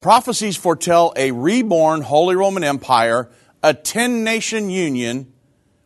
[0.00, 3.28] Prophecies foretell a reborn Holy Roman Empire,
[3.62, 5.30] a 10 nation union,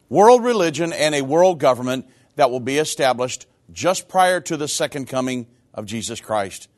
[0.09, 2.07] world religion, and a world government
[2.37, 6.69] that will be established just prior to the second coming of Jesus Christ.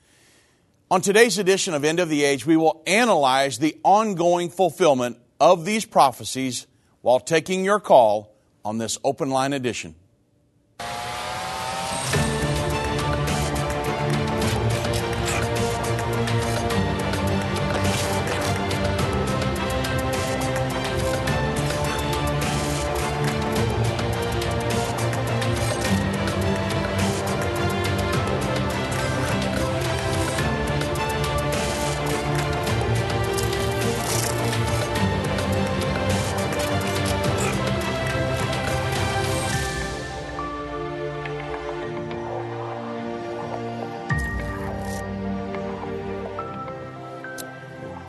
[0.91, 5.67] On today's edition of End of the Age, we will analyze the ongoing fulfillment of
[5.67, 6.67] these prophecies
[7.03, 8.35] while taking your call
[8.65, 9.95] on this open line edition.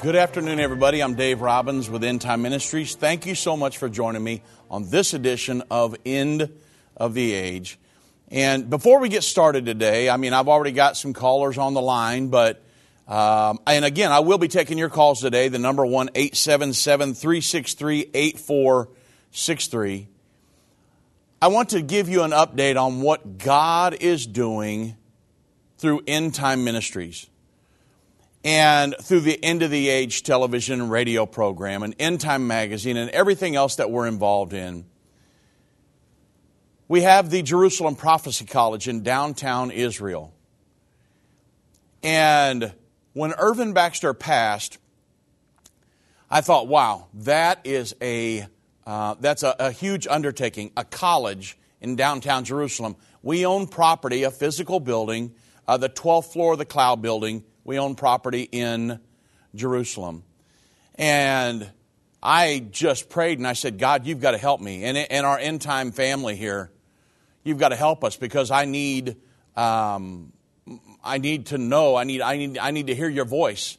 [0.07, 1.03] Good afternoon, everybody.
[1.03, 2.95] I'm Dave Robbins with End Time Ministries.
[2.95, 4.41] Thank you so much for joining me
[4.71, 6.49] on this edition of End
[6.95, 7.77] of the Age.
[8.29, 11.81] And before we get started today, I mean, I've already got some callers on the
[11.81, 12.63] line, but,
[13.05, 15.49] um, and again, I will be taking your calls today.
[15.49, 20.07] The number one, 877 363 8463.
[21.41, 24.95] I want to give you an update on what God is doing
[25.77, 27.27] through End Time Ministries
[28.47, 32.95] and through the end of the age television and radio program and end time magazine
[32.95, 34.85] and everything else that we're involved in
[36.87, 40.33] we have the jerusalem prophecy college in downtown israel.
[42.01, 42.71] And
[43.11, 44.77] when irvin baxter passed
[46.31, 48.47] i thought wow that is a
[48.85, 52.95] uh, that's a, a huge undertaking a college in downtown jerusalem.
[53.21, 55.33] We own property a physical building
[55.67, 58.99] uh, the 12th floor of the Clal building we own property in
[59.53, 60.23] Jerusalem.
[60.95, 61.69] And
[62.23, 64.85] I just prayed and I said, God, you've got to help me.
[64.85, 66.71] And, and our end time family here,
[67.43, 69.17] you've got to help us because I need,
[69.57, 70.31] um,
[71.03, 73.77] I need to know, I need, I, need, I need to hear your voice.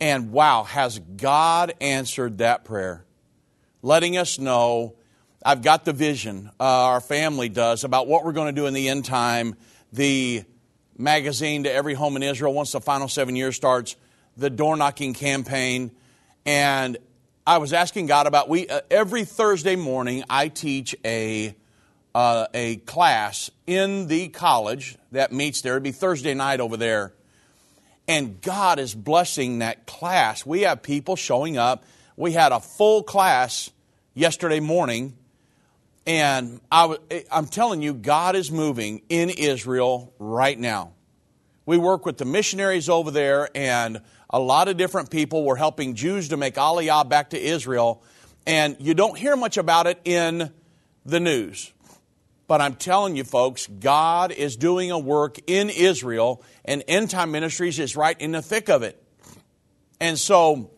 [0.00, 3.06] And wow, has God answered that prayer?
[3.82, 4.96] Letting us know
[5.44, 8.74] I've got the vision, uh, our family does, about what we're going to do in
[8.74, 9.54] the end time.
[9.92, 10.44] The
[10.98, 13.96] magazine to every home in Israel once the final seven years starts,
[14.36, 15.90] the door knocking campaign.
[16.44, 16.96] And
[17.46, 21.54] I was asking God about we uh, every Thursday morning I teach a
[22.14, 25.74] uh, a class in the college that meets there.
[25.74, 27.12] It'd be Thursday night over there,
[28.08, 30.46] and God is blessing that class.
[30.46, 31.84] We have people showing up.
[32.16, 33.70] We had a full class
[34.14, 35.16] yesterday morning
[36.06, 40.92] and I, am eh, telling you, God is moving in Israel right now.
[41.64, 44.00] We work with the missionaries over there, and
[44.30, 48.04] a lot of different people were helping Jews to make Aliyah back to Israel.
[48.46, 50.52] And you don't hear much about it in
[51.04, 51.72] the news.
[52.46, 57.32] But I'm telling you, folks, God is doing a work in Israel, and End Time
[57.32, 59.02] Ministries is right in the thick of it.
[60.00, 60.70] And so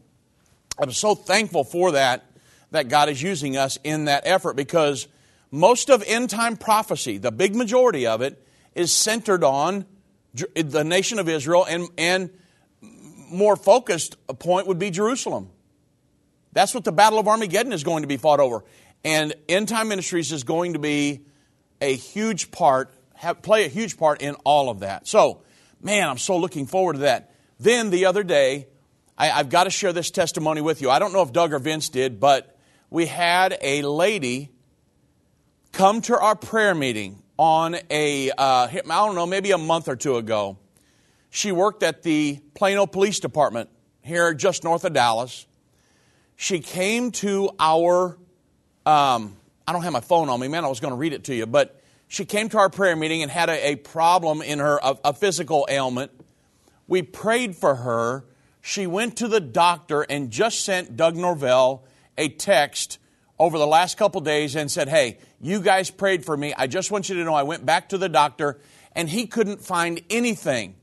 [0.79, 2.25] I'm so thankful for that,
[2.71, 5.07] that God is using us in that effort because
[5.51, 8.45] most of end time prophecy, the big majority of it,
[8.75, 9.87] is centered on
[10.55, 12.31] the nation of Israel, and, and
[13.31, 15.51] more focused point would be Jerusalem.
[16.53, 18.65] That's what the Battle of Armageddon is going to be fought over.
[19.05, 21.21] And End Time Ministries is going to be
[21.81, 25.07] a huge part, have, play a huge part in all of that.
[25.07, 25.43] So,
[25.81, 27.35] man, I'm so looking forward to that.
[27.61, 28.67] Then the other day,
[29.17, 30.91] I, I've got to share this testimony with you.
[30.91, 32.57] I don't know if Doug or Vince did, but
[32.91, 34.51] we had a lady
[35.73, 39.97] come to our prayer meeting on a, uh, I don't know, maybe a month or
[39.97, 40.59] two ago.
[41.31, 43.71] She worked at the Plano Police Department
[44.03, 45.47] here just north of Dallas.
[46.37, 48.17] She came to our,
[48.87, 49.37] um,
[49.67, 51.35] I don't have my phone on me, man, I was going to read it to
[51.35, 54.79] you, but she came to our prayer meeting and had a, a problem in her,
[54.83, 56.11] a, a physical ailment.
[56.87, 58.25] We prayed for her.
[58.63, 61.85] She went to the doctor and just sent Doug Norvell
[62.17, 62.99] a text
[63.39, 66.53] over the last couple days and said, Hey, you guys prayed for me.
[66.57, 68.59] I just want you to know I went back to the doctor
[68.93, 70.75] and he couldn't find anything.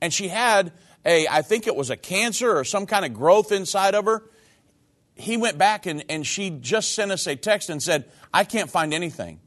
[0.00, 0.72] And she had
[1.04, 4.22] a, I think it was a cancer or some kind of growth inside of her.
[5.14, 8.70] He went back and, and she just sent us a text and said, I can't
[8.70, 9.40] find anything.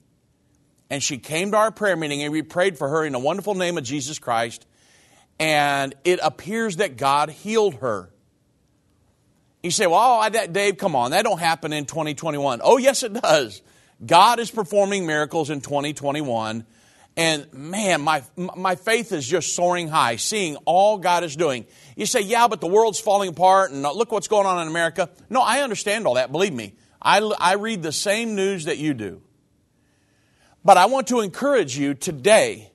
[0.90, 3.56] And she came to our prayer meeting and we prayed for her in the wonderful
[3.56, 4.68] name of Jesus Christ.
[5.40, 8.12] And it appears that God healed her.
[9.66, 12.62] You say, well, that Dave, come on, that don't happen in 2021.
[12.64, 13.64] Oh, yes, it does.
[14.06, 16.68] God is performing miracles in 2021.
[17.18, 21.66] And man, my, my faith is just soaring high, seeing all God is doing.
[21.96, 24.68] You say, yeah, but the world's falling apart and uh, look what's going on in
[24.68, 25.10] America.
[25.32, 26.76] No, I understand all that, believe me.
[27.02, 29.24] I, I read the same news that you do.
[30.64, 32.72] But I want to encourage you today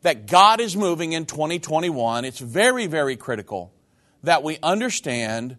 [0.00, 2.24] that God is moving in 2021.
[2.24, 3.72] It's very, very critical
[4.24, 5.58] that we understand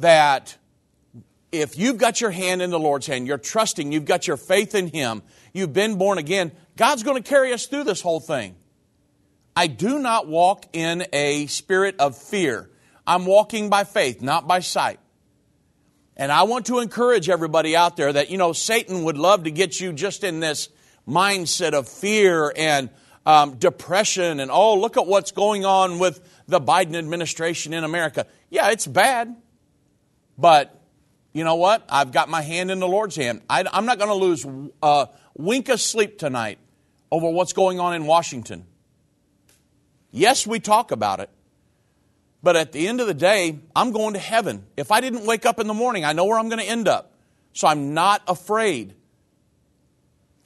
[0.00, 0.56] that
[1.52, 4.74] if you've got your hand in the Lord's hand, you're trusting, you've got your faith
[4.74, 8.56] in Him, you've been born again, God's going to carry us through this whole thing.
[9.56, 12.70] I do not walk in a spirit of fear.
[13.06, 15.00] I'm walking by faith, not by sight.
[16.16, 19.50] And I want to encourage everybody out there that, you know, Satan would love to
[19.50, 20.68] get you just in this
[21.08, 22.90] mindset of fear and
[23.26, 28.26] um, depression and, oh, look at what's going on with the Biden administration in America.
[28.50, 29.34] Yeah, it's bad.
[30.40, 30.74] But
[31.32, 31.84] you know what?
[31.88, 33.42] I've got my hand in the Lord's hand.
[33.48, 34.46] I, am not going to lose
[34.82, 36.58] a wink of sleep tonight
[37.12, 38.64] over what's going on in Washington.
[40.10, 41.30] Yes, we talk about it.
[42.42, 44.64] But at the end of the day, I'm going to heaven.
[44.76, 46.88] If I didn't wake up in the morning, I know where I'm going to end
[46.88, 47.12] up.
[47.52, 48.94] So I'm not afraid.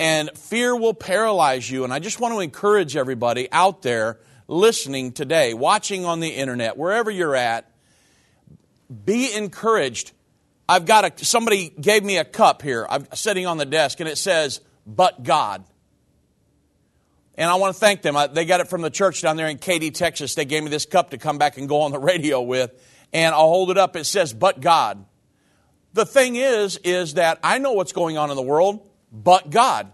[0.00, 1.84] And fear will paralyze you.
[1.84, 4.18] And I just want to encourage everybody out there
[4.48, 7.70] listening today, watching on the internet, wherever you're at,
[9.04, 10.12] be encouraged
[10.68, 12.86] I've got a, somebody gave me a cup here.
[12.88, 15.64] I'm sitting on the desk and it says, but God.
[17.36, 18.16] And I want to thank them.
[18.16, 20.34] I, they got it from the church down there in Katy, Texas.
[20.34, 22.72] They gave me this cup to come back and go on the radio with.
[23.12, 23.96] And I'll hold it up.
[23.96, 25.04] It says, but God.
[25.92, 29.92] The thing is, is that I know what's going on in the world, but God.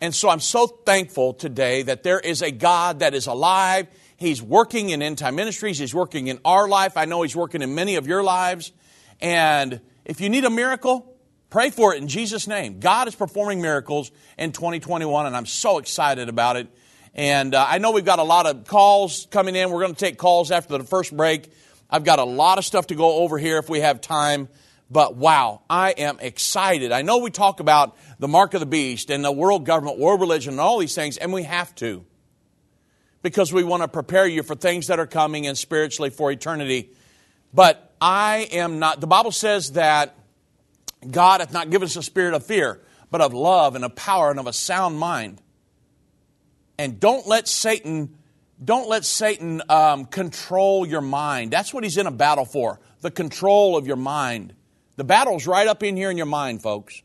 [0.00, 3.86] And so I'm so thankful today that there is a God that is alive.
[4.20, 5.78] He's working in end time ministries.
[5.78, 6.98] He's working in our life.
[6.98, 8.70] I know He's working in many of your lives.
[9.18, 11.16] And if you need a miracle,
[11.48, 12.80] pray for it in Jesus' name.
[12.80, 16.68] God is performing miracles in 2021, and I'm so excited about it.
[17.14, 19.70] And uh, I know we've got a lot of calls coming in.
[19.70, 21.50] We're going to take calls after the first break.
[21.88, 24.48] I've got a lot of stuff to go over here if we have time.
[24.90, 26.92] But wow, I am excited.
[26.92, 30.20] I know we talk about the mark of the beast and the world government, world
[30.20, 32.04] religion, and all these things, and we have to.
[33.22, 36.90] Because we want to prepare you for things that are coming and spiritually for eternity.
[37.52, 40.16] But I am not, the Bible says that
[41.08, 42.80] God hath not given us a spirit of fear,
[43.10, 45.40] but of love and of power and of a sound mind.
[46.78, 48.16] And don't let Satan,
[48.62, 51.50] don't let Satan um, control your mind.
[51.50, 54.54] That's what he's in a battle for, the control of your mind.
[54.96, 57.02] The battle's right up in here in your mind, folks.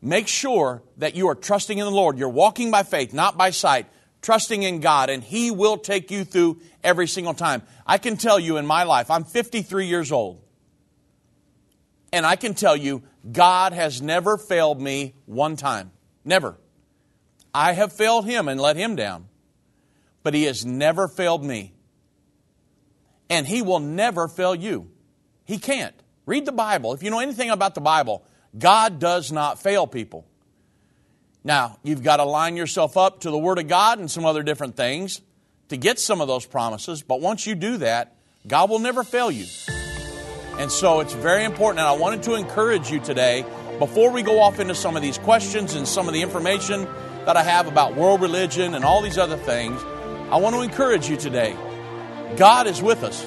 [0.00, 2.18] Make sure that you are trusting in the Lord.
[2.18, 3.86] You're walking by faith, not by sight
[4.22, 7.62] trusting in God, and He will take you through every single time.
[7.86, 10.40] I can tell you in my life, I'm 53 years old,
[12.12, 15.90] and I can tell you, God has never failed me one time.
[16.24, 16.56] Never.
[17.54, 19.28] I have failed Him and let Him down,
[20.22, 21.74] but He has never failed me.
[23.28, 24.90] And He will never fail you.
[25.44, 25.94] He can't.
[26.26, 26.92] Read the Bible.
[26.92, 28.24] If you know anything about the Bible,
[28.56, 30.26] God does not fail people.
[31.44, 34.42] Now, you've got to line yourself up to the Word of God and some other
[34.42, 35.20] different things
[35.68, 38.14] to get some of those promises, but once you do that,
[38.46, 39.46] God will never fail you.
[40.58, 43.44] And so it's very important, and I wanted to encourage you today,
[43.78, 46.84] before we go off into some of these questions and some of the information
[47.24, 49.82] that I have about world religion and all these other things,
[50.30, 51.56] I want to encourage you today.
[52.36, 53.26] God is with us.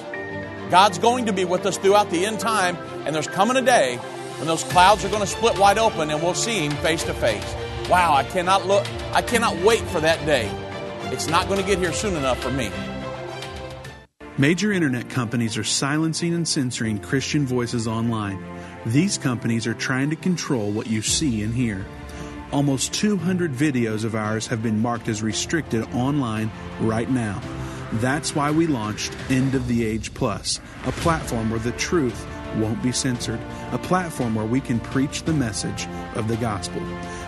[0.70, 3.96] God's going to be with us throughout the end time, and there's coming a day
[3.96, 7.14] when those clouds are going to split wide open and we'll see Him face to
[7.14, 7.54] face.
[7.88, 10.50] Wow, I cannot look, I cannot wait for that day.
[11.12, 12.70] It's not going to get here soon enough for me.
[14.38, 18.44] Major internet companies are silencing and censoring Christian voices online.
[18.86, 21.86] These companies are trying to control what you see and hear.
[22.50, 26.50] Almost 200 videos of ours have been marked as restricted online
[26.80, 27.40] right now.
[27.94, 32.26] That's why we launched End of the Age Plus, a platform where the truth
[32.56, 33.40] won't be censored,
[33.72, 36.82] a platform where we can preach the message of the gospel.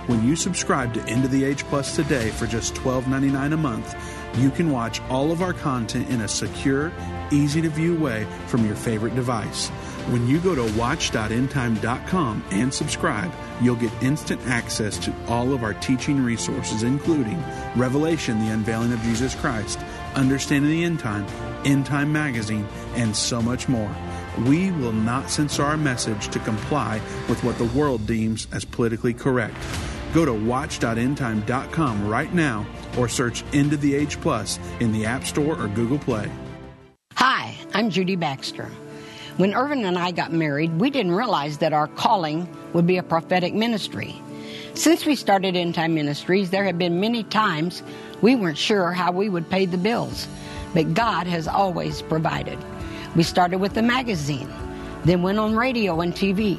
[0.09, 3.95] When you subscribe to End of the Age Plus today for just $12.99 a month,
[4.39, 6.91] you can watch all of our content in a secure,
[7.31, 9.69] easy to view way from your favorite device.
[10.09, 15.75] When you go to watch.endtime.com and subscribe, you'll get instant access to all of our
[15.75, 17.45] teaching resources, including
[17.77, 19.79] Revelation, the unveiling of Jesus Christ,
[20.15, 21.27] Understanding the End Time,
[21.67, 23.95] End Time Magazine, and so much more.
[24.47, 26.99] We will not censor our message to comply
[27.29, 29.59] with what the world deems as politically correct.
[30.15, 35.25] Go to watch.endtime.com right now or search End of the Age Plus in the App
[35.25, 36.31] Store or Google Play.
[37.15, 38.71] Hi, I'm Judy Baxter.
[39.37, 43.03] When Irvin and I got married, we didn't realize that our calling would be a
[43.03, 44.21] prophetic ministry.
[44.75, 47.83] Since we started End Time Ministries, there have been many times
[48.21, 50.27] we weren't sure how we would pay the bills,
[50.75, 52.59] but God has always provided.
[53.15, 54.53] We started with the magazine,
[55.05, 56.59] then went on radio and TV,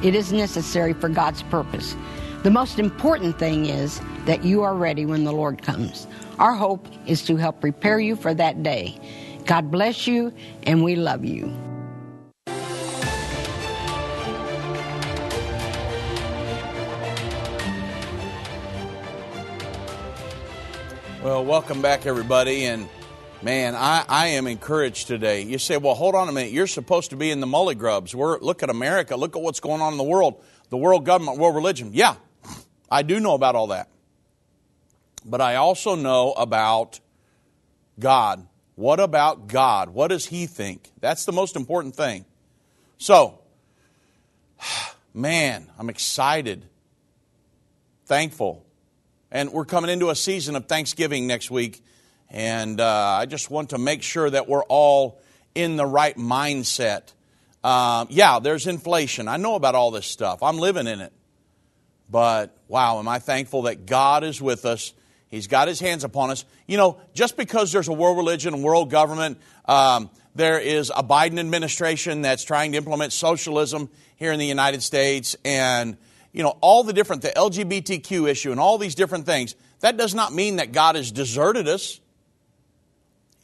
[0.00, 1.96] It is necessary for God's purpose.
[2.44, 6.06] The most important thing is that you are ready when the Lord comes.
[6.38, 8.96] Our hope is to help prepare you for that day.
[9.44, 11.52] God bless you, and we love you.
[21.24, 22.66] Well, welcome back, everybody.
[22.66, 22.88] And
[23.42, 25.42] man, I, I am encouraged today.
[25.42, 26.52] You say, well, hold on a minute.
[26.52, 28.14] You're supposed to be in the mully grubs.
[28.14, 29.16] We're, look at America.
[29.16, 30.42] Look at what's going on in the world.
[30.70, 31.90] The world government, world religion.
[31.92, 32.16] Yeah,
[32.90, 33.88] I do know about all that
[35.28, 37.00] but I also know about
[37.98, 38.46] God.
[38.74, 39.90] What about God?
[39.90, 40.90] What does He think?
[41.00, 42.24] That's the most important thing.
[42.96, 43.40] So,
[45.14, 46.64] man, I'm excited,
[48.06, 48.64] thankful.
[49.30, 51.82] And we're coming into a season of Thanksgiving next week.
[52.30, 55.20] And uh, I just want to make sure that we're all
[55.54, 57.12] in the right mindset.
[57.64, 59.28] Uh, yeah, there's inflation.
[59.28, 60.42] I know about all this stuff.
[60.42, 61.12] I'm living in it.
[62.10, 64.92] But wow, am I thankful that God is with us
[65.28, 66.44] He's got his hands upon us.
[66.66, 71.38] You know, just because there's a world religion world government, um, there is a Biden
[71.38, 75.96] administration that's trying to implement socialism here in the United States, and
[76.32, 79.54] you know all the different the LGBTQ issue and all these different things.
[79.80, 82.00] That does not mean that God has deserted us.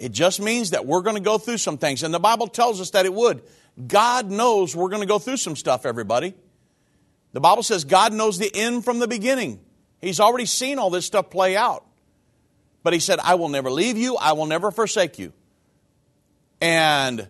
[0.04, 2.78] It just means that we're going to go through some things, and the Bible tells
[2.78, 3.40] us that it would.
[3.86, 6.34] God knows we're going to go through some stuff, everybody.
[7.32, 9.60] The Bible says God knows the end from the beginning.
[10.02, 11.86] He's already seen all this stuff play out.
[12.82, 15.32] But he said, I will never leave you, I will never forsake you.
[16.60, 17.26] And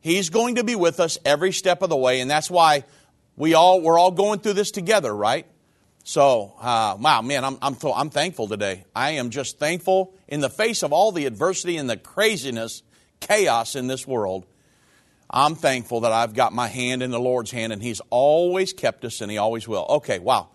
[0.00, 2.82] he's going to be with us every step of the way, and that's why
[3.36, 5.46] we all we're all going through this together, right?
[6.08, 8.84] So, uh, wow, man, I'm, I'm, I'm thankful today.
[8.94, 12.84] I am just thankful in the face of all the adversity and the craziness,
[13.18, 14.46] chaos in this world.
[15.28, 19.04] I'm thankful that I've got my hand in the Lord's hand, and He's always kept
[19.04, 19.84] us, and He always will.
[19.88, 20.50] Okay, wow.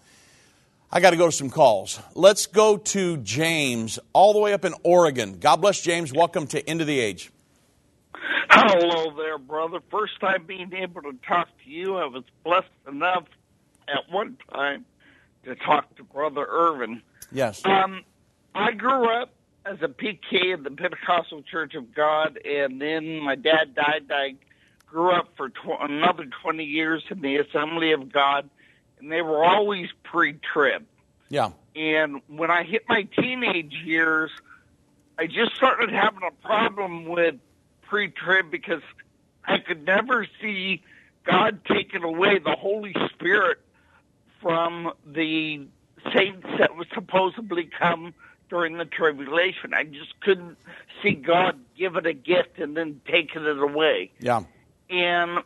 [0.90, 2.00] I got to go to some calls.
[2.16, 5.38] Let's go to James, all the way up in Oregon.
[5.38, 6.14] God bless James.
[6.14, 7.30] Welcome to End of the Age.
[8.50, 9.80] Hello there, brother.
[9.92, 11.98] First time being able to talk to you.
[11.98, 13.26] I was blessed enough
[13.90, 14.86] at one time
[15.44, 17.02] to talk to Brother Irvin.
[17.32, 17.62] Yes.
[17.66, 18.04] Um,
[18.54, 19.32] I grew up
[19.66, 24.06] as a PK in the Pentecostal Church of God, and then my dad died.
[24.10, 24.36] I
[24.88, 28.50] grew up for tw- another 20 years in the Assembly of God
[29.02, 30.86] and they were always pre-trib.
[31.30, 31.52] Yeah.
[31.76, 34.32] And when I hit my teenage years,
[35.18, 37.36] I just started having a problem with
[37.84, 38.82] pre-trib because
[39.46, 40.84] I could never see
[41.24, 43.60] God taking away the Holy Spirit
[44.42, 45.68] from the
[46.16, 48.14] saints that would supposedly come
[48.50, 49.74] during the tribulation.
[49.74, 50.58] I just couldn't
[51.02, 54.12] see God give it a gift and then taking it away.
[54.20, 54.44] Yeah.
[54.90, 55.40] And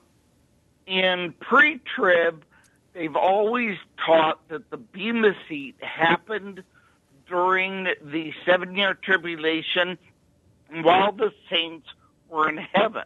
[0.88, 2.44] in pre-trib,
[2.94, 6.64] they've always taught that the Bema seat happened
[7.28, 9.98] during the seven year tribulation
[10.82, 11.88] while the saints
[12.30, 13.04] were in heaven.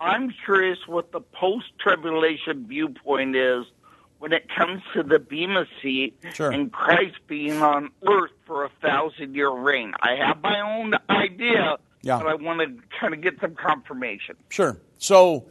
[0.00, 3.64] I'm curious what the post tribulation viewpoint is
[4.18, 6.50] when it comes to the Bema seat sure.
[6.50, 9.92] and Christ being on earth for a thousand year reign.
[10.00, 12.18] I have my own idea, yeah.
[12.18, 14.36] but I want to kind of get some confirmation.
[14.48, 14.78] Sure.
[14.98, 15.46] So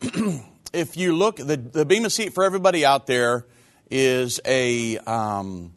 [0.72, 3.46] if you look, the, the Bema seat for everybody out there
[3.90, 5.74] is a, um,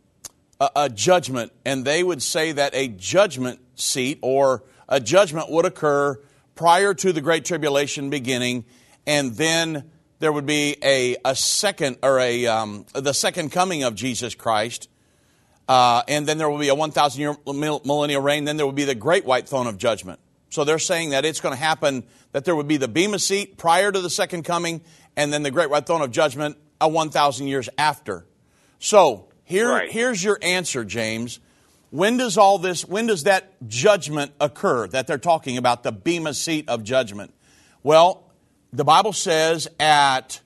[0.59, 5.65] a, a judgment, and they would say that a judgment seat or a judgment would
[5.65, 6.19] occur
[6.53, 8.65] prior to the Great Tribulation beginning,
[9.05, 9.91] and then
[10.25, 14.89] there would be a, a second or a um, the second coming of Jesus Christ,
[15.67, 18.43] uh, and then there will be a 1,000 year millennial reign.
[18.45, 20.19] Then there will be the great white throne of judgment.
[20.49, 23.59] So they're saying that it's going to happen, that there would be the Bema seat
[23.59, 24.81] prior to the second coming,
[25.15, 28.25] and then the great white throne of judgment a 1,000 years after.
[28.79, 29.91] So here, right.
[29.91, 31.39] here's your answer, James.
[31.91, 36.33] When does all this, when does that judgment occur that they're talking about, the Bema
[36.33, 37.31] seat of judgment?
[37.83, 38.24] Well,
[38.75, 40.41] the Bible says at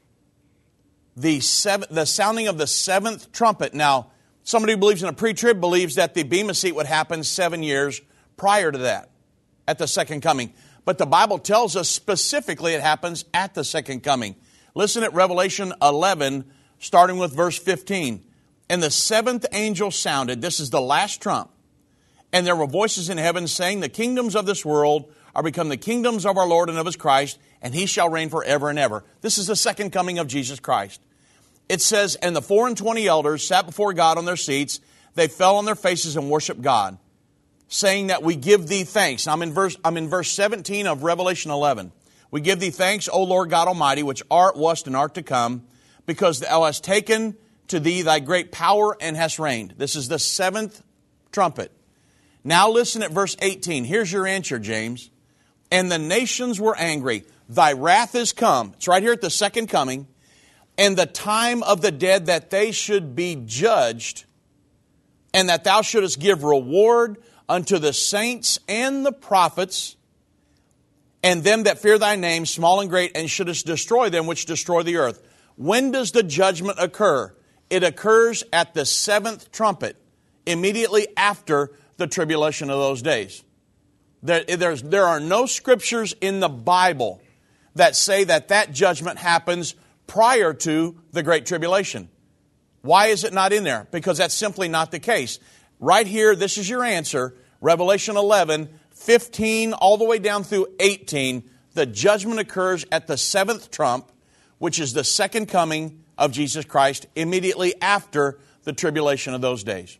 [1.15, 3.73] the, seven, the sounding of the seventh trumpet.
[3.73, 4.11] Now,
[4.49, 7.61] Somebody who believes in a pre trib believes that the Bema seat would happen seven
[7.61, 8.01] years
[8.35, 9.11] prior to that,
[9.67, 10.53] at the second coming.
[10.85, 14.35] But the Bible tells us specifically it happens at the second coming.
[14.73, 16.45] Listen at Revelation 11,
[16.79, 18.25] starting with verse 15.
[18.71, 21.51] And the seventh angel sounded, this is the last trump,
[22.33, 25.77] and there were voices in heaven saying, The kingdoms of this world are become the
[25.77, 29.03] kingdoms of our Lord and of his Christ, and he shall reign forever and ever.
[29.21, 31.01] This is the second coming of Jesus Christ.
[31.67, 34.79] It says, And the four and twenty elders sat before God on their seats.
[35.15, 36.97] They fell on their faces and worshiped God,
[37.67, 39.27] saying that we give thee thanks.
[39.27, 41.91] I'm in verse, I'm in verse 17 of Revelation 11.
[42.31, 45.63] We give thee thanks, O Lord God Almighty, which art, wast, and art to come,
[46.05, 47.35] because thou hast taken
[47.67, 49.75] to thee thy great power and hast reigned.
[49.77, 50.83] This is the seventh
[51.31, 51.71] trumpet.
[52.43, 53.83] Now listen at verse 18.
[53.83, 55.09] Here's your answer, James.
[55.71, 57.25] And the nations were angry.
[57.49, 58.73] Thy wrath is come.
[58.77, 60.07] It's right here at the second coming.
[60.77, 64.23] And the time of the dead that they should be judged,
[65.33, 67.17] and that thou shouldest give reward
[67.49, 69.97] unto the saints and the prophets,
[71.21, 74.83] and them that fear thy name, small and great, and shouldest destroy them which destroy
[74.83, 75.21] the earth.
[75.57, 77.35] When does the judgment occur?
[77.69, 79.97] It occurs at the seventh trumpet,
[80.45, 83.43] immediately after the tribulation of those days.
[84.23, 87.21] There, there are no scriptures in the Bible
[87.75, 89.75] that say that that judgment happens
[90.07, 92.09] prior to the Great Tribulation.
[92.81, 93.87] Why is it not in there?
[93.91, 95.39] Because that's simply not the case.
[95.79, 101.49] Right here, this is your answer Revelation 11, 15, all the way down through 18.
[101.73, 104.11] The judgment occurs at the seventh trump,
[104.59, 109.97] which is the second coming of Jesus Christ, immediately after the tribulation of those days.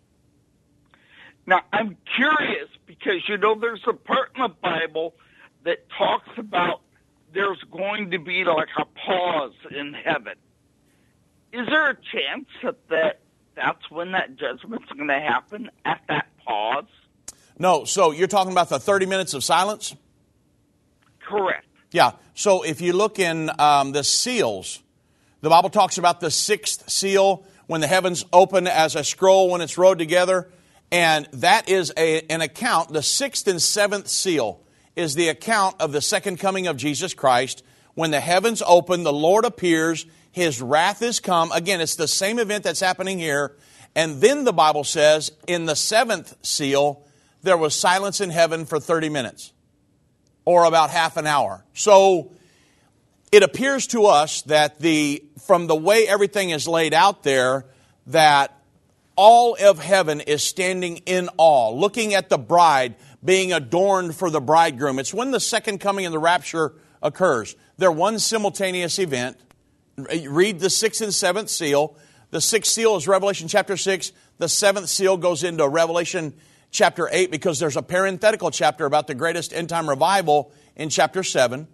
[1.46, 5.16] Now, I'm curious because, you know, there's a part in the Bible
[5.64, 6.82] that talks about
[7.34, 10.36] there's going to be like a pause in heaven.
[11.52, 13.20] Is there a chance that, that
[13.56, 16.86] that's when that judgment's going to happen at that pause?
[17.58, 17.86] No.
[17.86, 19.96] So you're talking about the 30 minutes of silence?
[21.20, 21.66] Correct.
[21.92, 22.12] Yeah.
[22.34, 24.82] So if you look in um, the seals,
[25.42, 29.62] the Bible talks about the sixth seal when the heavens open as a scroll when
[29.62, 30.50] it's rolled together.
[30.92, 34.62] And that is a, an account, the sixth and seventh seal
[35.00, 37.64] is the account of the second coming of Jesus Christ.
[37.96, 41.52] When the heavens open, the Lord appears, his wrath is come.
[41.54, 43.56] Again, it's the same event that's happening here.
[43.96, 47.04] And then the Bible says, in the seventh seal,
[47.42, 49.54] there was silence in heaven for 30 minutes
[50.44, 51.64] or about half an hour.
[51.74, 52.34] So
[53.32, 57.66] it appears to us that the, from the way everything is laid out there,
[58.08, 58.54] that
[59.16, 64.42] all of heaven is standing in awe, looking at the bride being adorned for the
[64.42, 65.00] bridegroom.
[65.00, 67.56] It's when the second coming and the rapture occurs.
[67.78, 69.38] They're one simultaneous event.
[69.98, 71.96] Read the sixth and seventh seal.
[72.32, 74.12] The sixth seal is Revelation chapter 6.
[74.38, 76.34] The seventh seal goes into Revelation
[76.72, 81.24] chapter 8 because there's a parenthetical chapter about the greatest end time revival in chapter
[81.24, 81.68] 7.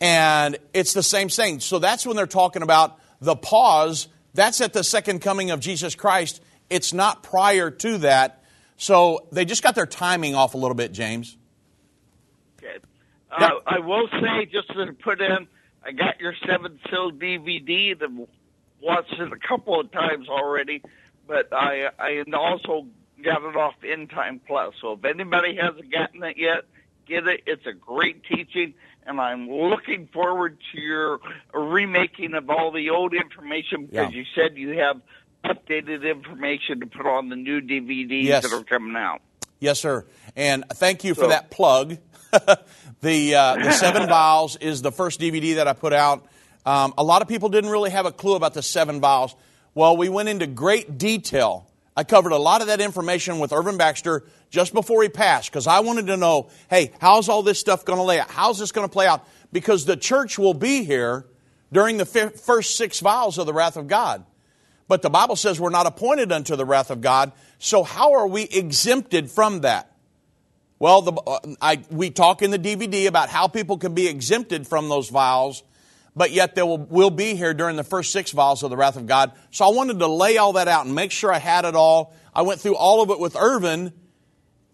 [0.00, 1.60] And it's the same thing.
[1.60, 4.08] So that's when they're talking about the pause.
[4.32, 6.40] That's at the second coming of Jesus Christ
[6.70, 8.39] it's not prior to that.
[8.80, 11.36] So they just got their timing off a little bit, James.
[12.58, 12.78] Okay.
[13.30, 15.46] Uh, I will say, just to put in,
[15.84, 18.08] I got your seven seal DVD that
[18.80, 20.82] watched it a couple of times already,
[21.28, 22.86] but I I also
[23.22, 24.72] got it off End Time Plus.
[24.80, 26.64] So if anybody hasn't gotten it yet,
[27.06, 27.42] get it.
[27.44, 28.72] It's a great teaching,
[29.06, 31.20] and I'm looking forward to your
[31.52, 34.18] remaking of all the old information because yeah.
[34.18, 35.02] you said you have
[35.44, 38.42] updated information to put on the new DVDs yes.
[38.48, 39.20] that are coming out.
[39.58, 40.06] Yes, sir.
[40.36, 41.98] And thank you so, for that plug.
[43.00, 46.26] the uh, the Seven Vials is the first DVD that I put out.
[46.64, 49.34] Um, a lot of people didn't really have a clue about the Seven Vials.
[49.74, 51.66] Well, we went into great detail.
[51.96, 55.66] I covered a lot of that information with Irvin Baxter just before he passed because
[55.66, 58.30] I wanted to know, hey, how's all this stuff going to lay out?
[58.30, 59.26] How's this going to play out?
[59.52, 61.26] Because the church will be here
[61.72, 64.24] during the first six vials of the wrath of God.
[64.90, 67.30] But the Bible says we're not appointed unto the wrath of God.
[67.60, 69.96] So how are we exempted from that?
[70.80, 74.66] Well, the, uh, I, we talk in the DVD about how people can be exempted
[74.66, 75.62] from those vials,
[76.16, 78.96] but yet they will, will be here during the first six vials of the wrath
[78.96, 79.30] of God.
[79.52, 82.12] So I wanted to lay all that out and make sure I had it all.
[82.34, 83.92] I went through all of it with Irvin,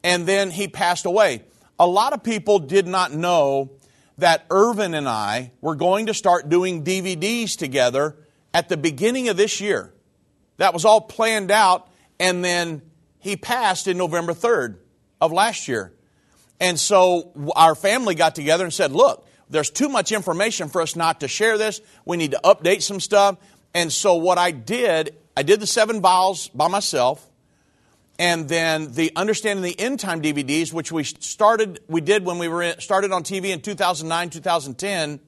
[0.02, 1.42] and then he passed away.
[1.78, 3.72] A lot of people did not know
[4.16, 8.16] that Irvin and I were going to start doing DVDs together
[8.54, 9.92] at the beginning of this year.
[10.58, 11.88] That was all planned out,
[12.18, 12.82] and then
[13.18, 14.76] he passed in November 3rd
[15.20, 15.92] of last year.
[16.60, 20.96] And so our family got together and said, Look, there's too much information for us
[20.96, 21.80] not to share this.
[22.04, 23.36] We need to update some stuff.
[23.74, 27.28] And so what I did I did the seven vials by myself,
[28.18, 32.48] and then the Understanding the End Time DVDs, which we started, we did when we
[32.48, 35.20] were in, started on TV in 2009, 2010.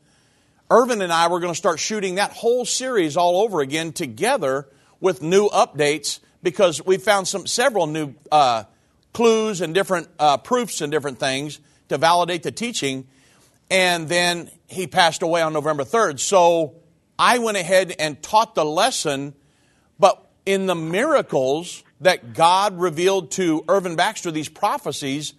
[0.71, 4.67] Irvin and I were going to start shooting that whole series all over again together
[5.01, 8.65] with new updates because we found some several new uh,
[9.13, 13.07] clues and different uh, proofs and different things to validate the teaching.
[13.71, 16.21] And then he passed away on November 3rd.
[16.21, 16.77] So
[17.19, 19.35] I went ahead and taught the lesson,
[19.99, 25.35] but in the miracles that God revealed to Irvin Baxter, these prophecies,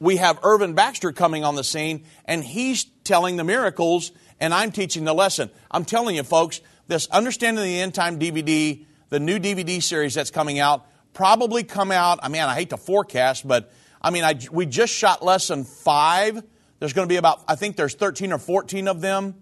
[0.00, 4.72] we have Irvin Baxter coming on the scene, and he's telling the miracles and I'm
[4.72, 5.50] teaching the lesson.
[5.70, 10.30] I'm telling you, folks, this Understanding the End Time DVD, the new DVD series that's
[10.30, 12.18] coming out, probably come out.
[12.22, 16.42] I mean, I hate to forecast, but I mean, I, we just shot lesson five.
[16.78, 19.34] There's going to be about, I think there's 13 or 14 of them.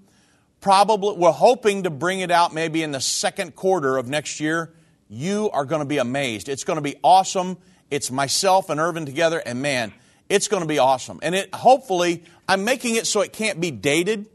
[0.60, 4.72] Probably, we're hoping to bring it out maybe in the second quarter of next year.
[5.08, 6.48] You are going to be amazed.
[6.48, 7.58] It's going to be awesome.
[7.90, 9.92] It's myself and Irvin together, and man,
[10.28, 11.18] it's going to be awesome.
[11.22, 14.30] And it hopefully, I'm making it so it can't be dated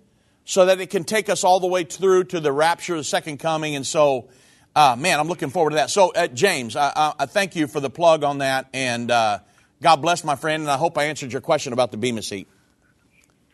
[0.48, 3.38] so that it can take us all the way through to the rapture, the second
[3.38, 3.76] coming.
[3.76, 4.30] And so,
[4.74, 5.90] uh, man, I'm looking forward to that.
[5.90, 8.70] So, uh, James, I, I, I, thank you for the plug on that.
[8.74, 9.40] And uh,
[9.82, 10.64] God bless my friend.
[10.64, 12.48] And I hope I answered your question about the Bema seat.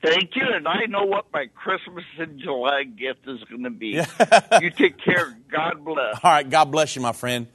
[0.03, 0.43] Thank you.
[0.53, 3.99] And I know what my Christmas in July gift is going to be.
[4.61, 5.35] you take care.
[5.51, 6.19] God bless.
[6.23, 6.47] All right.
[6.47, 7.47] God bless you, my friend.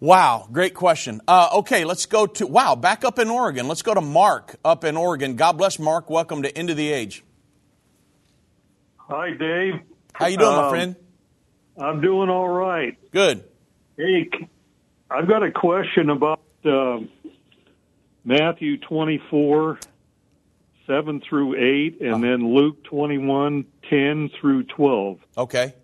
[0.00, 1.20] Wow, great question.
[1.28, 3.68] Uh, okay, let's go to, wow, back up in Oregon.
[3.68, 5.36] Let's go to Mark up in Oregon.
[5.36, 6.10] God bless Mark.
[6.10, 7.22] Welcome to End of the Age.
[9.14, 9.74] Hi, Dave.
[10.14, 10.96] How you doing, um, my friend?
[11.76, 12.96] I'm doing all right.
[13.10, 13.44] Good.
[13.94, 14.30] Hey,
[15.10, 17.00] I've got a question about uh,
[18.24, 19.80] Matthew 24,
[20.86, 25.18] 7 through 8, and uh then Luke 21, 10 through 12.
[25.36, 25.74] Okay.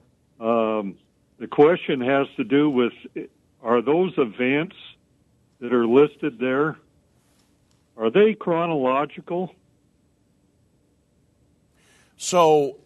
[0.40, 0.96] Um,
[1.38, 2.94] the question has to do with
[3.62, 4.76] are those events
[5.60, 6.78] that are listed there,
[7.98, 9.54] are they chronological?
[12.16, 12.78] So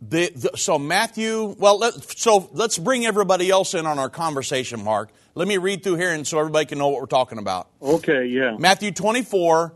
[0.00, 4.82] the, the, so Matthew, well, let, so let's bring everybody else in on our conversation,
[4.82, 5.10] Mark.
[5.34, 7.68] Let me read through here and so everybody can know what we're talking about.
[7.82, 8.56] Okay, yeah.
[8.58, 9.74] Matthew 24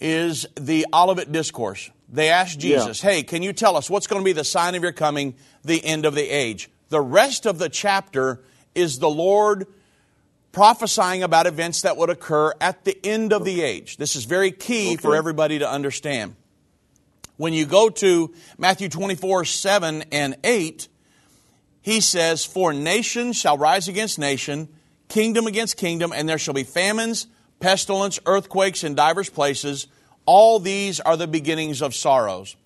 [0.00, 1.90] is the Olivet Discourse.
[2.08, 3.10] They asked Jesus, yeah.
[3.10, 5.34] hey, can you tell us what's going to be the sign of your coming,
[5.64, 6.70] the end of the age?
[6.90, 8.42] The rest of the chapter
[8.74, 9.66] is the Lord
[10.52, 13.96] prophesying about events that would occur at the end of the age.
[13.96, 14.96] This is very key okay.
[14.96, 16.36] for everybody to understand.
[17.36, 20.88] When you go to Matthew 24, 7 and 8,
[21.82, 24.68] he says, For nation shall rise against nation,
[25.08, 27.26] kingdom against kingdom, and there shall be famines,
[27.58, 29.88] pestilence, earthquakes in divers places.
[30.26, 32.56] All these are the beginnings of sorrows.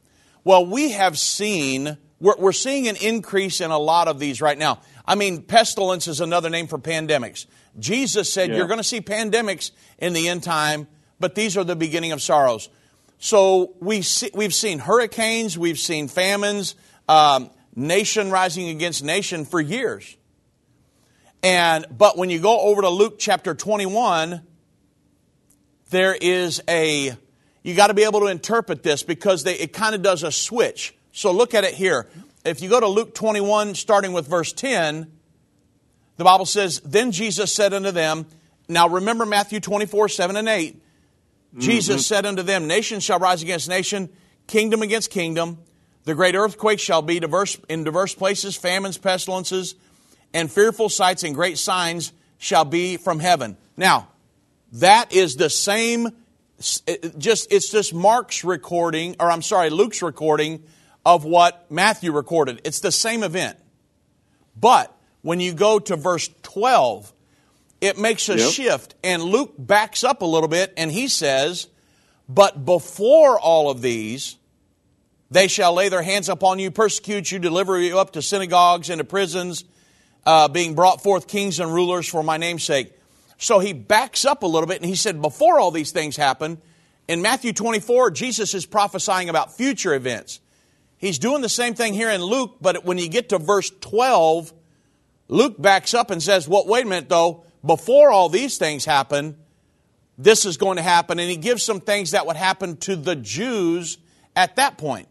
[0.45, 4.57] Well, we have seen, we're, we're seeing an increase in a lot of these right
[4.57, 4.81] now.
[5.07, 7.47] I mean, pestilence is another name for pandemics.
[7.79, 8.57] Jesus said, yeah.
[8.57, 10.87] You're going to see pandemics in the end time,
[11.19, 12.69] but these are the beginning of sorrows.
[13.19, 16.77] So we see, we've seen hurricanes, we've seen famines,
[17.09, 20.17] um, nation rising against nation for years.
[21.43, 24.43] And but when you go over to Luke chapter 21,
[25.91, 27.17] there is a
[27.63, 30.33] you got to be able to interpret this because they, it kind of does a
[30.33, 30.95] switch.
[31.13, 32.07] So look at it here.
[32.45, 35.11] If you go to Luke 21, starting with verse 10,
[36.17, 38.27] the Bible says, Then Jesus said unto them,
[38.69, 40.83] Now remember Matthew 24, 7 and 8.
[41.57, 42.01] Jesus mm-hmm.
[42.01, 44.11] said unto them, Nation shall rise against nation,
[44.47, 45.59] kingdom against kingdom.
[46.05, 49.75] The great earthquake shall be diverse, in diverse places, famines, pestilences,
[50.33, 53.57] and fearful sights and great signs shall be from heaven.
[53.77, 54.09] Now,
[54.73, 56.09] that is the same,
[57.19, 60.63] just it's just Mark's recording, or I'm sorry, Luke's recording
[61.05, 62.61] of what Matthew recorded.
[62.65, 63.59] It's the same event.
[64.61, 67.13] But when you go to verse 12,
[67.81, 68.51] it makes a yep.
[68.51, 68.95] shift.
[69.05, 71.69] And Luke backs up a little bit and he says,
[72.29, 74.37] But before all of these,
[75.31, 78.99] they shall lay their hands upon you, persecute you, deliver you up to synagogues and
[78.99, 79.65] to prisons,
[80.27, 82.93] uh, being brought forth kings and rulers for my name's sake.
[83.37, 86.61] So he backs up a little bit and he said, Before all these things happen,
[87.07, 90.41] in Matthew 24, Jesus is prophesying about future events.
[90.99, 94.53] He's doing the same thing here in Luke, but when you get to verse 12,
[95.29, 99.37] Luke backs up and says, Well, wait a minute though before all these things happen,
[100.17, 101.19] this is going to happen.
[101.19, 103.99] And he gives some things that would happen to the Jews
[104.35, 105.09] at that point.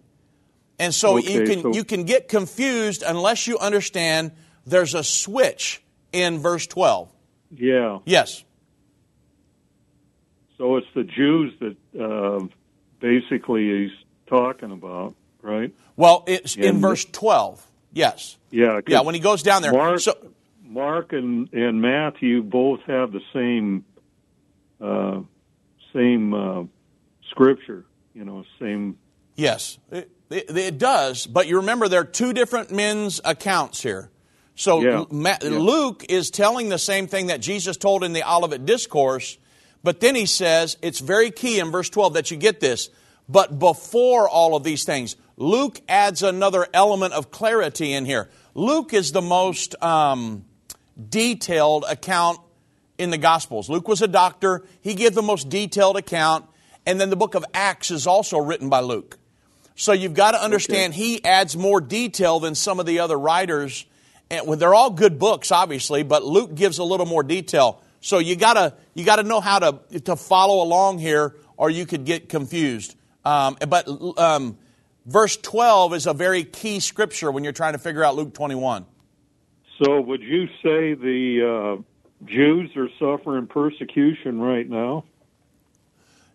[0.79, 4.31] And so okay, you can so you can get confused unless you understand
[4.65, 5.81] there's a switch
[6.11, 7.11] in verse 12.
[7.55, 7.99] Yeah.
[8.05, 8.43] Yes.
[10.57, 12.45] So it's the Jews that uh,
[12.99, 15.73] basically he's talking about, right?
[15.95, 17.65] Well, it's in, in verse 12.
[17.93, 18.37] Yes.
[18.51, 18.81] Yeah.
[18.87, 19.71] Yeah, when he goes down there.
[19.71, 20.15] Mark, so
[20.67, 23.85] Mark and, and Matthew both have the same
[24.81, 25.21] uh,
[25.93, 26.63] same uh,
[27.31, 27.85] scripture.
[28.13, 28.97] You know, same.
[29.35, 31.27] Yes, it, it, it, does.
[31.27, 34.09] But you remember there are two different men's accounts here.
[34.55, 35.05] So Yeah.
[35.11, 35.59] Ma- Yeah.
[35.59, 39.37] Luke is telling the same thing that Jesus told in the Olivet Discourse,
[39.83, 42.89] but then he says it's very key in verse 12 that you get this.
[43.29, 48.29] But before all of these things, Luke adds another element of clarity in here.
[48.55, 50.45] Luke is the most um,
[51.09, 52.39] detailed account
[52.97, 53.69] in the Gospels.
[53.69, 56.45] Luke was a doctor, he gave the most detailed account,
[56.85, 59.17] and then the book of Acts is also written by Luke.
[59.75, 63.85] So you've got to understand he adds more detail than some of the other writers.
[64.31, 67.81] And well, they're all good books, obviously, but Luke gives a little more detail.
[68.01, 72.05] So you gotta you gotta know how to to follow along here, or you could
[72.05, 72.95] get confused.
[73.23, 74.57] Um, but um,
[75.05, 78.55] verse twelve is a very key scripture when you're trying to figure out Luke twenty
[78.55, 78.85] one.
[79.83, 85.03] So, would you say the uh, Jews are suffering persecution right now?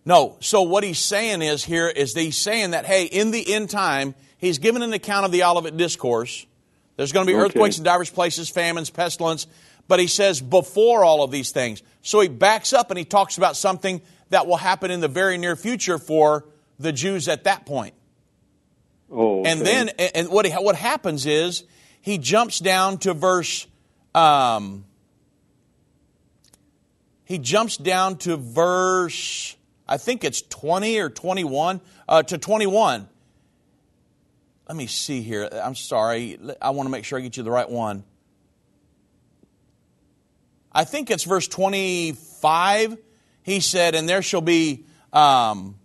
[0.05, 0.37] No.
[0.41, 3.71] So what he's saying is here is that he's saying that hey, in the end
[3.71, 6.47] time, he's given an account of the Olivet Discourse.
[6.97, 7.45] There's going to be Okay.
[7.47, 9.47] earthquakes in diverse places, famines, pestilence.
[9.89, 11.83] But he says before all of these things.
[12.03, 14.01] So he backs up and he talks about something
[14.31, 16.45] that will happen in the very near future for
[16.79, 17.95] the Jews at that point.
[19.11, 19.51] Oh, okay.
[19.51, 21.65] And then, and what what happens is
[22.03, 23.67] he jumps down to verse.
[24.15, 24.85] Um,
[27.25, 29.57] he jumps down to verse.
[29.89, 33.09] I think it's twenty or twenty-one uh, to twenty-one.
[34.69, 35.49] Let me see here.
[35.51, 36.39] I'm sorry.
[36.61, 38.05] I want to make sure I get you the right one.
[40.73, 42.97] I think it's verse 25.
[43.43, 44.85] He said, And there shall be.
[45.13, 45.77] Um,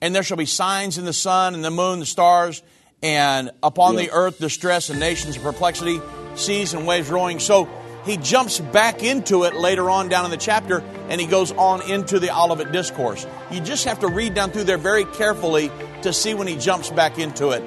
[0.00, 2.62] and there shall be signs in the sun and the moon, the stars,
[3.02, 6.00] and upon the earth distress and nations of perplexity,
[6.34, 7.38] seas and waves roaring.
[7.40, 7.68] So
[8.04, 11.82] he jumps back into it later on down in the chapter, and he goes on
[11.90, 13.26] into the Olivet Discourse.
[13.50, 15.70] You just have to read down through there very carefully
[16.02, 17.62] to see when he jumps back into it.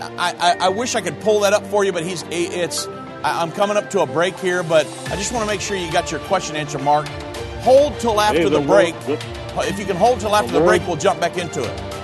[0.00, 2.86] I, I, I wish I could pull that up for you, but he's it's.
[3.22, 5.90] I'm coming up to a break here, but I just want to make sure you
[5.90, 7.06] got your question answered, Mark.
[7.62, 8.94] Hold till after Hey, the, the break.
[9.08, 9.20] Lord-
[9.66, 12.03] if you can hold till after the Lord- break, we'll jump back into it.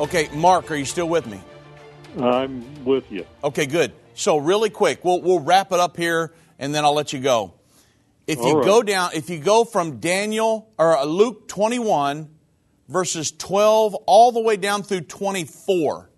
[0.00, 1.38] Okay, Mark, are you still with me?
[2.18, 3.26] I'm with you.
[3.44, 3.92] Okay, good.
[4.14, 7.52] So really quick, we'll we'll wrap it up here, and then I'll let you go.
[8.26, 8.64] If you All right.
[8.64, 12.30] go down, if you go from Daniel or uh, Luke 21,
[12.88, 16.08] verses 12 all the way down through 24,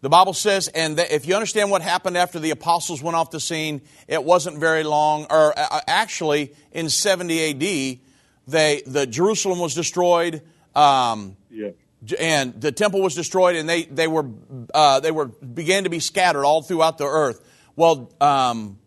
[0.00, 3.30] the Bible says, and that if you understand what happened after the apostles went off
[3.30, 8.00] the scene, it wasn't very long, or uh, actually in 70 A.D.,
[8.48, 10.40] they the Jerusalem was destroyed.
[10.74, 11.72] Um, Yeah.
[12.18, 14.26] And the temple was destroyed, and they they were
[14.72, 17.46] uh, they were began to be scattered all throughout the earth.
[17.76, 18.78] Well, um,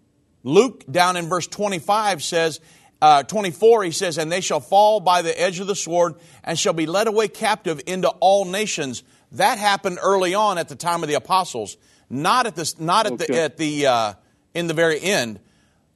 [0.43, 2.59] Luke down in verse twenty five says,
[3.03, 6.57] uh, 24, he says, And they shall fall by the edge of the sword and
[6.57, 9.03] shall be led away captive into all nations.
[9.33, 11.75] That happened early on at the time of the apostles,
[12.09, 13.25] not at the, not at Okay.
[13.25, 14.13] the, at the uh,
[14.53, 15.41] in the very end.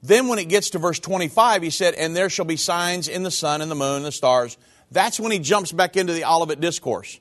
[0.02, 3.22] Then when it gets to verse 25, he said, And there shall be signs in
[3.22, 4.58] the sun and the moon and the stars.
[4.90, 7.20] That's when he jumps back into the Olivet Discourse.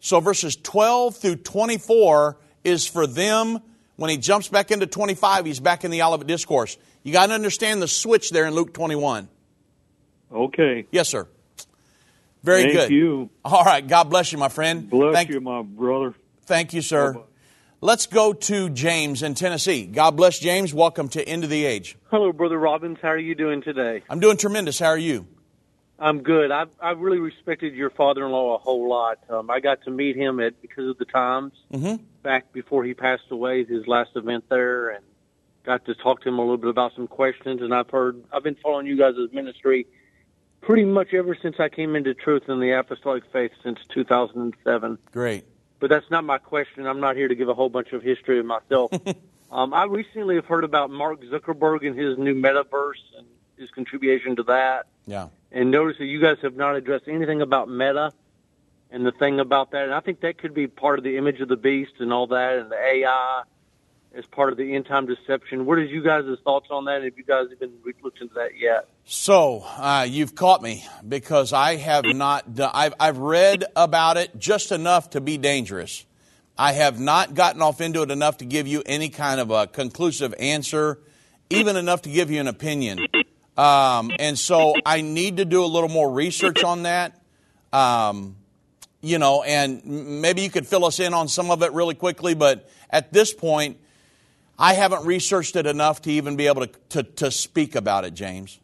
[0.00, 3.60] So verses 12 through 24 is for them.
[3.96, 6.76] When he jumps back into 25, he's back in the Olivet Discourse.
[7.02, 9.28] You got to understand the switch there in Luke 21.
[10.32, 10.86] Okay.
[10.90, 11.28] Yes, sir.
[12.42, 12.80] Very Thank good.
[12.80, 13.30] Thank you.
[13.44, 13.86] All right.
[13.86, 14.88] God bless you, my friend.
[14.88, 16.14] Bless thank, you, my brother.
[16.46, 17.12] Thank you, sir.
[17.12, 17.26] Bye-bye.
[17.80, 19.86] Let's go to James in Tennessee.
[19.86, 20.72] God bless James.
[20.72, 21.96] Welcome to End of the Age.
[22.10, 22.98] Hello, Brother Robbins.
[23.02, 24.02] How are you doing today?
[24.08, 24.78] I'm doing tremendous.
[24.78, 25.26] How are you?
[26.02, 26.50] I'm good.
[26.50, 29.18] I I really respected your father-in-law a whole lot.
[29.30, 32.02] Um, I got to meet him at because of the times Mm-hmm.
[32.22, 35.04] back before he passed away, his last event there, and
[35.64, 37.62] got to talk to him a little bit about some questions.
[37.62, 39.86] And I've heard I've been following you guys' ministry
[40.60, 44.98] pretty much ever since I came into truth in the apostolic faith since 2007.
[45.12, 45.44] Great.
[45.80, 46.86] But that's not my question.
[46.86, 48.92] I'm not here to give a whole bunch of history of myself.
[49.52, 54.36] um, I recently have heard about Mark Zuckerberg and his new metaverse and his contribution
[54.36, 54.86] to that.
[55.06, 55.28] Yeah.
[55.52, 58.12] And notice that you guys have not addressed anything about Meta
[58.90, 59.84] and the thing about that.
[59.84, 62.26] And I think that could be part of the image of the beast and all
[62.28, 63.42] that, and the AI
[64.14, 65.66] as part of the end time deception.
[65.66, 67.02] What is you guys' thoughts on that?
[67.02, 68.88] Have you guys even looked into that yet?
[69.04, 72.54] So uh, you've caught me because I have not.
[72.54, 76.06] Done, I've I've read about it just enough to be dangerous.
[76.56, 79.66] I have not gotten off into it enough to give you any kind of a
[79.66, 80.98] conclusive answer,
[81.50, 83.00] even enough to give you an opinion.
[83.56, 87.20] Um, and so I need to do a little more research on that.
[87.72, 88.36] Um,
[89.00, 92.34] you know, and maybe you could fill us in on some of it really quickly,
[92.34, 93.78] but at this point,
[94.58, 98.14] I haven't researched it enough to even be able to, to, to speak about it,
[98.14, 98.60] James.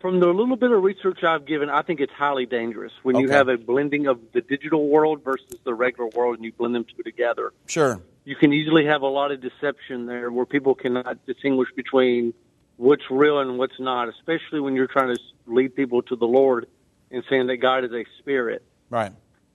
[0.00, 3.28] From the little bit of research I've given, I think it's highly dangerous when you
[3.30, 6.84] have a blending of the digital world versus the regular world and you blend them
[6.84, 7.52] two together.
[7.66, 8.00] Sure.
[8.24, 12.34] you can easily have a lot of deception there where people cannot distinguish between
[12.78, 16.66] what's real and what's not, especially when you're trying to lead people to the Lord
[17.10, 18.62] and saying that God is a spirit.
[18.88, 19.12] Right.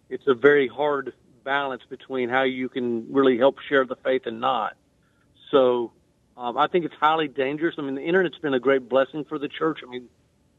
[0.09, 4.39] It's a very hard balance between how you can really help share the faith and
[4.39, 4.75] not.
[5.49, 5.91] So
[6.37, 7.75] um, I think it's highly dangerous.
[7.77, 9.79] I mean, the internet's been a great blessing for the church.
[9.85, 10.09] I mean,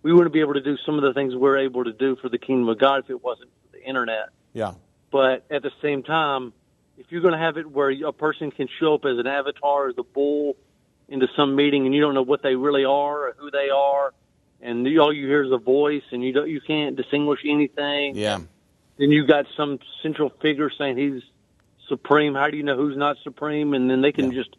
[0.02, 2.28] we wouldn't be able to do some of the things we're able to do for
[2.28, 4.30] the kingdom of God if it wasn't for the internet.
[4.52, 4.74] Yeah.
[5.10, 6.52] But at the same time,
[6.96, 9.88] if you're going to have it where a person can show up as an avatar,
[9.88, 10.56] as a bull,
[11.08, 14.14] into some meeting, and you don't know what they really are or who they are,
[14.60, 18.16] and all you hear is a voice, and you don't, you can't distinguish anything.
[18.16, 18.40] Yeah.
[18.96, 21.22] Then you got some central figure saying he's
[21.88, 22.34] supreme.
[22.34, 23.74] How do you know who's not supreme?
[23.74, 24.50] And then they can just.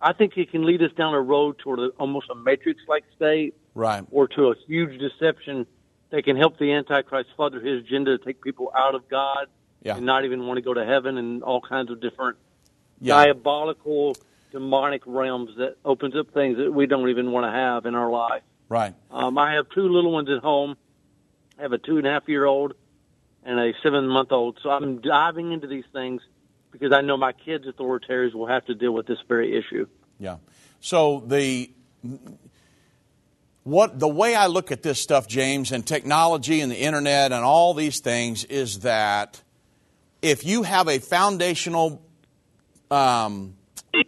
[0.00, 3.54] I think it can lead us down a road toward a, almost a matrix-like state,
[3.74, 4.02] Right.
[4.10, 5.66] or to a huge deception
[6.08, 9.48] that can help the Antichrist further his agenda to take people out of God
[9.82, 9.96] Yeah.
[9.96, 12.38] and not even want to go to heaven and all kinds of different
[13.00, 13.26] Yeah.
[13.26, 14.16] diabolical,
[14.50, 18.10] demonic realms that opens up things that we don't even want to have in our
[18.10, 18.42] life.
[18.68, 18.94] Right.
[19.10, 20.76] Um, I have two little ones at home.
[21.58, 22.74] I have a two and a half year old
[23.42, 24.58] and a seven month old.
[24.62, 26.22] So I'm diving into these things
[26.70, 29.86] because I know my kids' authorities will have to deal with this very issue.
[30.18, 30.36] Yeah.
[30.80, 31.70] So the
[33.64, 37.44] what the way I look at this stuff, James, and technology and the internet and
[37.44, 39.42] all these things is that
[40.22, 42.02] if you have a foundational,
[42.90, 43.54] um,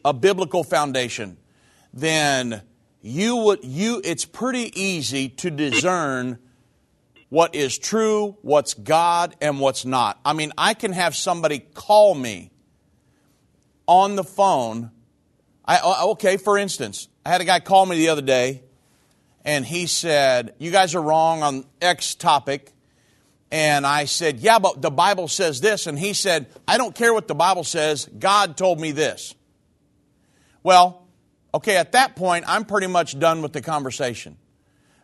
[0.04, 1.36] a biblical foundation,
[1.92, 2.62] then
[3.00, 6.38] you would you it's pretty easy to discern
[7.28, 10.20] what is true, what's God, and what's not.
[10.22, 12.50] I mean, I can have somebody call me
[13.86, 14.90] on the phone.
[15.64, 18.62] I, o- okay, for instance, I had a guy call me the other day,
[19.44, 22.70] and he said, "You guys are wrong on X topic."
[23.50, 27.14] And I said, "Yeah, but the Bible says this." And he said, "I don't care
[27.14, 28.08] what the Bible says.
[28.18, 29.34] God told me this."
[30.62, 31.06] Well,
[31.54, 34.36] okay, at that point, I'm pretty much done with the conversation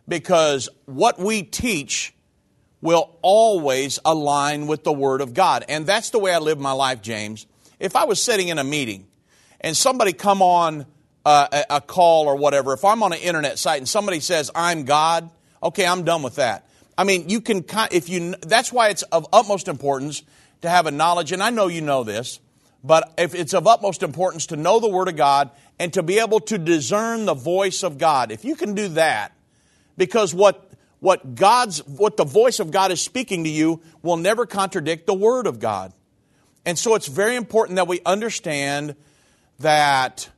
[0.07, 2.13] because what we teach
[2.81, 5.65] will always align with the Word of God.
[5.67, 7.45] And that's the way I live my life, James.
[7.79, 9.07] If I was sitting in a meeting
[9.61, 10.85] and somebody come on
[11.25, 14.49] uh, a, a call or whatever, if I'm on an internet site and somebody says,
[14.55, 15.29] I'm God,
[15.61, 16.67] okay, I'm done with that.
[16.97, 20.23] I mean, you can, if you, that's why it's of utmost importance
[20.61, 22.39] to have a knowledge, and I know you know this,
[22.83, 26.19] but if it's of utmost importance to know the Word of God and to be
[26.19, 28.31] able to discern the voice of God.
[28.31, 29.33] If you can do that,
[29.97, 34.45] because what what God's what the voice of God is speaking to you will never
[34.45, 35.93] contradict the word of God.
[36.65, 38.95] And so it's very important that we understand
[39.59, 40.29] that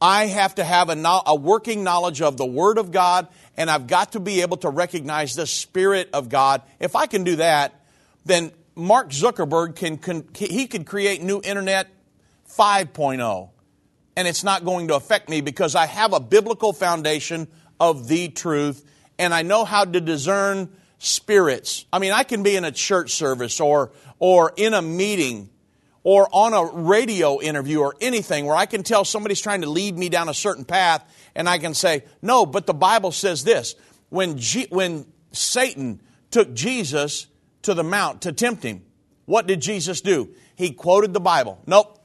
[0.00, 3.86] I have to have a, a working knowledge of the Word of God, and I've
[3.86, 6.62] got to be able to recognize the Spirit of God.
[6.78, 7.80] If I can do that,
[8.24, 11.88] then Mark Zuckerberg can, can he could create new internet
[12.46, 13.48] 5.0
[14.16, 17.48] and it's not going to affect me because I have a biblical foundation
[17.80, 18.84] of the truth
[19.18, 21.86] and I know how to discern spirits.
[21.90, 25.48] I mean, I can be in a church service or, or in a meeting
[26.02, 29.96] or on a radio interview or anything where I can tell somebody's trying to lead
[29.96, 31.02] me down a certain path
[31.34, 33.74] and I can say, no, but the Bible says this.
[34.10, 36.00] When, G- when Satan
[36.30, 37.26] took Jesus
[37.66, 38.82] to the mount to tempt him,
[39.26, 40.30] what did Jesus do?
[40.56, 41.60] He quoted the Bible.
[41.66, 41.96] Nope,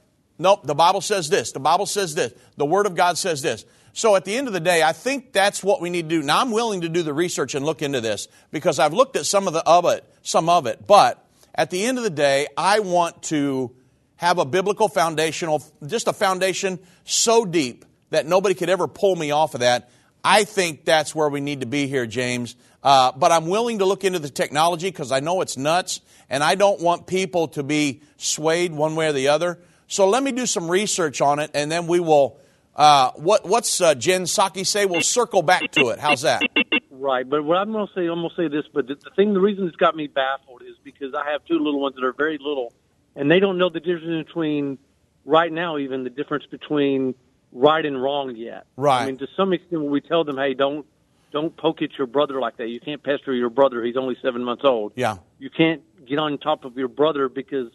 [0.42, 1.52] Nope, the Bible says this.
[1.52, 2.32] The Bible says this.
[2.56, 3.64] The Word of God says this.
[3.92, 6.22] So at the end of the day, I think that's what we need to do.
[6.22, 9.24] Now I'm willing to do the research and look into this because I've looked at
[9.24, 10.84] some of the of it, some of it.
[10.86, 13.70] But at the end of the day, I want to
[14.16, 19.30] have a biblical foundational, just a foundation so deep that nobody could ever pull me
[19.30, 19.90] off of that.
[20.24, 22.56] I think that's where we need to be here, James.
[22.82, 26.42] Uh, but I'm willing to look into the technology because I know it's nuts, and
[26.42, 29.60] I don't want people to be swayed one way or the other.
[29.86, 32.38] So let me do some research on it, and then we will.
[32.74, 34.86] Uh, what what's uh, Jen Psaki say?
[34.86, 35.98] We'll circle back to it.
[35.98, 36.42] How's that?
[36.90, 38.64] Right, but what I'm going to say, I'm going to say this.
[38.72, 41.58] But the, the thing, the reason it's got me baffled is because I have two
[41.58, 42.72] little ones that are very little,
[43.16, 44.78] and they don't know the difference between
[45.24, 47.14] right now, even the difference between
[47.52, 48.66] right and wrong yet.
[48.76, 49.02] Right.
[49.02, 50.86] I mean, to some extent, when we tell them, "Hey, don't
[51.32, 52.68] don't poke at your brother like that.
[52.68, 53.82] You can't pester your brother.
[53.82, 54.92] He's only seven months old.
[54.96, 55.16] Yeah.
[55.38, 57.70] You can't get on top of your brother because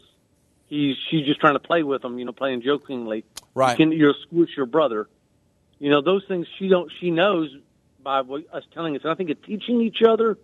[0.67, 3.25] he's she's just trying to play with him, you know, playing jokingly.
[3.53, 3.71] Right.
[3.71, 5.07] You can, you'll squish your brother.
[5.79, 7.49] You know, those things she don't she knows
[8.01, 9.01] by us telling us.
[9.03, 10.37] And I think of teaching each other,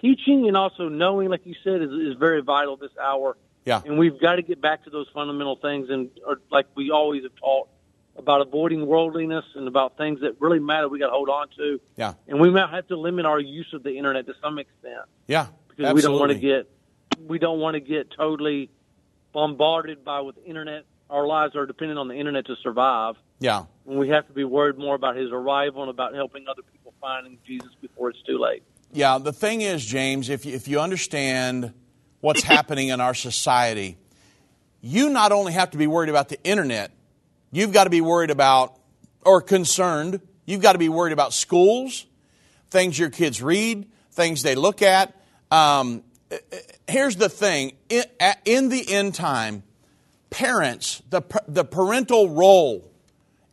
[0.00, 3.36] teaching and also knowing, like you said, is is very vital this hour.
[3.64, 3.80] Yeah.
[3.84, 7.22] And we've got to get back to those fundamental things, and or, like we always
[7.22, 7.68] have taught
[8.16, 10.88] about avoiding worldliness and about things that really matter.
[10.88, 11.80] We got to hold on to.
[11.96, 12.14] Yeah.
[12.28, 15.46] And we might have to limit our use of the internet to some extent Yeah.
[15.68, 15.94] because absolutely.
[15.94, 16.68] we don't want to get
[17.28, 18.70] we don't want to get totally
[19.32, 20.84] bombarded by with internet.
[21.08, 23.16] Our lives are dependent on the internet to survive.
[23.38, 23.64] Yeah.
[23.86, 26.94] And we have to be worried more about his arrival and about helping other people
[27.00, 28.62] finding Jesus before it's too late.
[28.92, 31.72] Yeah, the thing is, James, if you, if you understand
[32.20, 33.96] what's happening in our society,
[34.80, 36.92] you not only have to be worried about the internet,
[37.52, 38.76] you've got to be worried about,
[39.24, 42.06] or concerned, you've got to be worried about schools,
[42.70, 45.14] things your kids read, things they look at.
[45.52, 46.02] Um,
[46.88, 48.04] here's the thing in,
[48.44, 49.62] in the end time,
[50.30, 52.90] parents, the, the parental role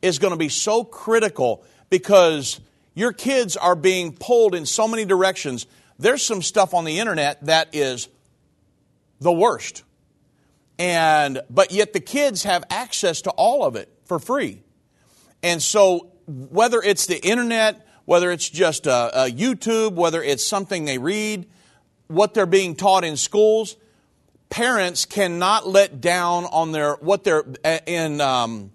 [0.02, 2.60] is going to be so critical because
[2.96, 5.68] your kids are being pulled in so many directions.
[5.98, 8.08] There's some stuff on the internet that is
[9.20, 9.84] the worst.
[10.80, 14.64] And but yet the kids have access to all of it for free.
[15.44, 20.86] And so whether it's the internet, whether it's just a, a YouTube, whether it's something
[20.86, 21.48] they read,
[22.08, 23.76] what they're being taught in schools,
[24.50, 27.44] parents cannot let down on their what they're
[27.86, 28.72] in um,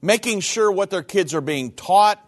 [0.00, 2.18] making sure what their kids are being taught,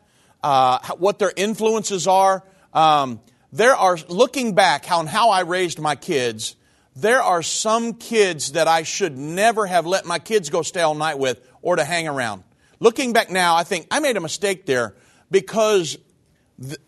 [0.43, 2.45] uh, what their influences are.
[2.73, 3.21] Um,
[3.53, 6.57] there are looking back on how I raised my kids.
[6.97, 10.95] There are some kids that I should never have let my kids go stay all
[10.95, 12.45] night with or to hang around.
[12.79, 14.95] Looking back now, I think I made a mistake there
[15.31, 15.99] because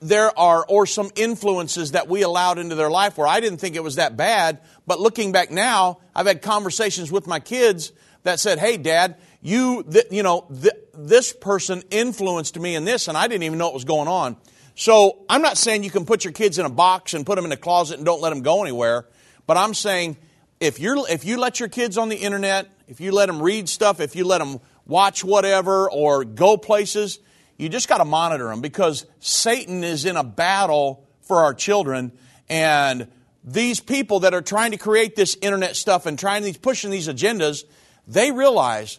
[0.00, 3.74] there are, or some influences that we allowed into their life where I didn't think
[3.74, 4.60] it was that bad.
[4.86, 7.92] But looking back now, I've had conversations with my kids
[8.22, 13.08] that said, "Hey, Dad, you, th- you know, th- this person influenced me in this,
[13.08, 14.36] and I didn't even know what was going on."
[14.76, 17.44] So I'm not saying you can put your kids in a box and put them
[17.44, 19.06] in a closet and don't let them go anywhere.
[19.46, 20.16] But I'm saying
[20.60, 23.68] if you're if you let your kids on the internet, if you let them read
[23.68, 27.18] stuff, if you let them watch whatever or go places,
[27.56, 32.12] you just got to monitor them because Satan is in a battle for our children.
[32.48, 33.08] And
[33.44, 37.08] these people that are trying to create this internet stuff and trying these pushing these
[37.08, 37.64] agendas,
[38.06, 38.98] they realize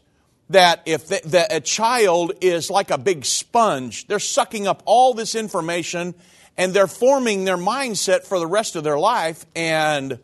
[0.50, 5.36] that if that a child is like a big sponge, they're sucking up all this
[5.36, 6.16] information
[6.58, 9.45] and they're forming their mindset for the rest of their life.
[9.56, 10.20] And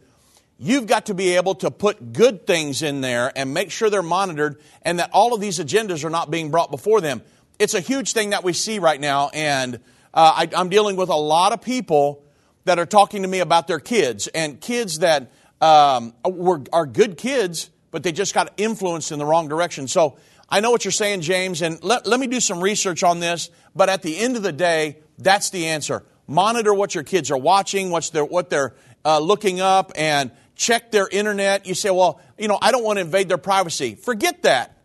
[0.65, 4.01] You've got to be able to put good things in there and make sure they're
[4.01, 7.21] monitored and that all of these agendas are not being brought before them.
[7.59, 9.75] It's a huge thing that we see right now, and
[10.13, 12.23] uh, I, I'm dealing with a lot of people
[12.63, 17.17] that are talking to me about their kids and kids that um, were, are good
[17.17, 19.89] kids, but they just got influenced in the wrong direction.
[19.89, 20.17] So
[20.49, 23.49] I know what you're saying, James, and let, let me do some research on this,
[23.75, 26.05] but at the end of the day, that's the answer.
[26.25, 30.91] Monitor what your kids are watching, what's their, what they're uh, looking up, and check
[30.91, 31.65] their internet.
[31.65, 33.95] You say, well, you know, I don't want to invade their privacy.
[33.95, 34.77] Forget that.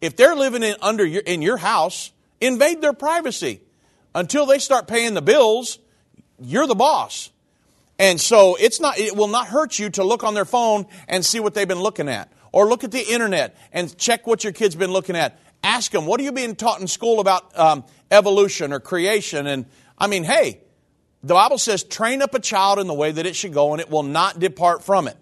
[0.00, 2.12] If they're living in under your, in your house
[2.44, 3.62] Invade their privacy.
[4.14, 5.78] Until they start paying the bills,
[6.38, 7.30] you're the boss.
[7.98, 11.24] And so it's not, it will not hurt you to look on their phone and
[11.24, 12.30] see what they've been looking at.
[12.52, 15.38] Or look at the internet and check what your kid's been looking at.
[15.62, 19.46] Ask them, what are you being taught in school about um, evolution or creation?
[19.46, 19.64] And
[19.96, 20.60] I mean, hey,
[21.24, 23.80] the Bible says, train up a child in the way that it should go and
[23.80, 25.16] it will not depart from it.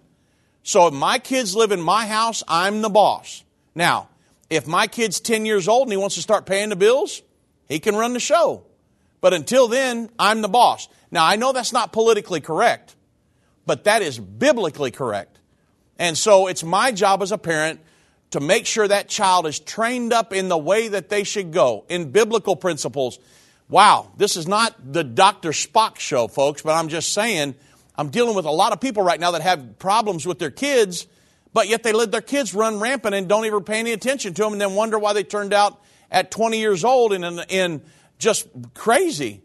[0.61, 3.43] So if my kids live in my house, I'm the boss.
[3.73, 4.09] Now,
[4.49, 7.21] if my kid's 10 years old and he wants to start paying the bills,
[7.69, 8.65] he can run the show.
[9.21, 10.89] But until then, I'm the boss.
[11.09, 12.95] Now, I know that's not politically correct,
[13.65, 15.39] but that is biblically correct.
[15.97, 17.79] And so it's my job as a parent
[18.31, 21.85] to make sure that child is trained up in the way that they should go,
[21.87, 23.19] in biblical principles.
[23.73, 25.49] Wow, this is not the Dr.
[25.49, 27.55] Spock show, folks, but I'm just saying,
[27.95, 31.07] I'm dealing with a lot of people right now that have problems with their kids,
[31.53, 34.43] but yet they let their kids run rampant and don't even pay any attention to
[34.43, 37.81] them and then wonder why they turned out at 20 years old and in, in
[38.19, 39.41] just crazy.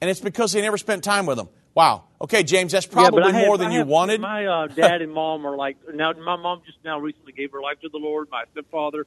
[0.00, 1.50] And it's because they never spent time with them.
[1.74, 2.04] Wow.
[2.22, 4.22] Okay, James, that's probably yeah, more than you wanted.
[4.22, 6.14] My uh, dad and mom are like now.
[6.14, 8.28] My mom just now recently gave her life to the Lord.
[8.30, 9.06] My stepfather,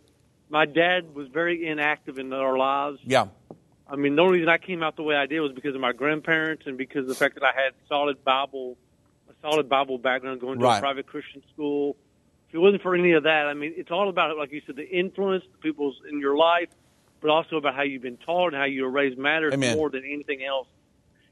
[0.49, 2.99] my dad was very inactive in our lives.
[3.03, 3.29] Yeah.
[3.87, 5.81] I mean, the only reason I came out the way I did was because of
[5.81, 8.77] my grandparents and because of the fact that I had solid Bible,
[9.29, 10.77] a solid Bible background, going to Right.
[10.77, 11.95] a private Christian school.
[12.49, 14.75] If it wasn't for any of that, I mean, it's all about, like you said,
[14.75, 16.69] the influence, the people's in your life,
[17.21, 19.75] but also about how you've been taught and how you were raised matters Amen.
[19.77, 20.67] more than anything else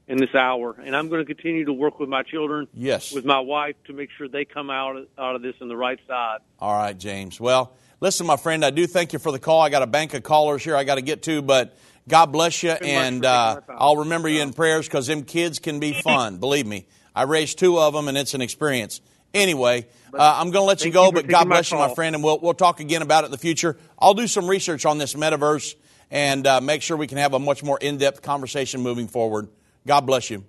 [0.06, 0.76] in this hour.
[0.84, 3.12] And I'm going to continue to work with my children, Yes.
[3.12, 5.98] with my wife, to make sure they come out out of this on the right
[6.06, 6.38] side.
[6.60, 7.40] All right, James.
[7.40, 9.60] Well, listen, my friend, I do thank you for the call.
[9.62, 11.76] I got a bank of callers here I got to get to, but
[12.08, 13.60] God bless you, and uh.
[13.68, 16.38] I'll remember you in prayers because them kids can be fun.
[16.38, 19.00] Believe me, I raised two of them, and it's an experience.
[19.32, 21.94] Anyway, uh, I'm going to let you go, you but God my bless you, my
[21.94, 23.76] friend, and we'll we'll talk again about it in the future.
[23.98, 25.74] I'll do some research on this metaverse
[26.10, 29.48] and uh, make sure we can have a much more in-depth conversation moving forward.
[29.86, 30.44] God bless you.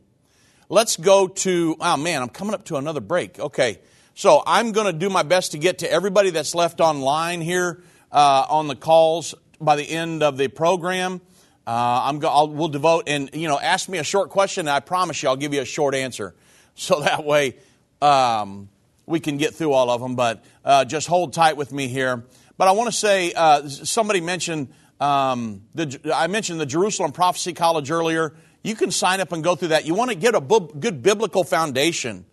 [0.70, 3.40] Let's go to, oh man, I'm coming up to another break.
[3.40, 3.80] Okay.
[4.14, 7.84] So I'm going to do my best to get to everybody that's left online here
[8.12, 11.22] uh, on the calls by the end of the program.
[11.68, 14.70] Uh, I'm go- I'll, we'll devote, and you know, ask me a short question, and
[14.70, 16.36] I promise you I'll give you a short answer.
[16.78, 17.56] So that way
[18.02, 18.68] um,
[19.06, 22.26] we can get through all of them, but uh, just hold tight with me here.
[22.58, 24.68] But I want to say, uh, somebody mentioned,
[25.00, 28.34] um, the, I mentioned the Jerusalem Prophecy College earlier.
[28.64, 29.86] You can sign up and go through that.
[29.86, 32.26] You want to get a bu- good biblical foundation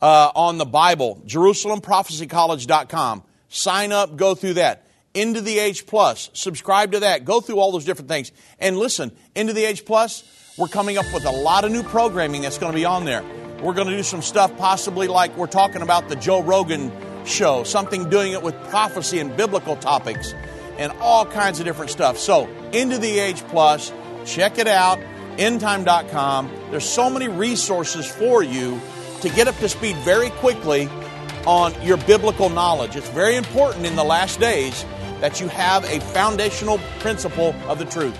[0.00, 3.22] uh, on the Bible, JerusalemProphecyCollege.com.
[3.48, 4.85] Sign up, go through that.
[5.16, 7.24] Into the Age Plus, subscribe to that.
[7.24, 8.32] Go through all those different things.
[8.58, 10.22] And listen, Into the Age Plus,
[10.58, 13.24] we're coming up with a lot of new programming that's going to be on there.
[13.62, 16.92] We're going to do some stuff possibly like we're talking about the Joe Rogan
[17.24, 20.34] show, something doing it with prophecy and biblical topics
[20.76, 22.18] and all kinds of different stuff.
[22.18, 23.94] So, Into the Age Plus,
[24.26, 24.98] check it out,
[25.38, 26.50] endtime.com.
[26.70, 28.78] There's so many resources for you
[29.22, 30.90] to get up to speed very quickly
[31.46, 32.96] on your biblical knowledge.
[32.96, 34.84] It's very important in the last days
[35.20, 38.18] that you have a foundational principle of the truth.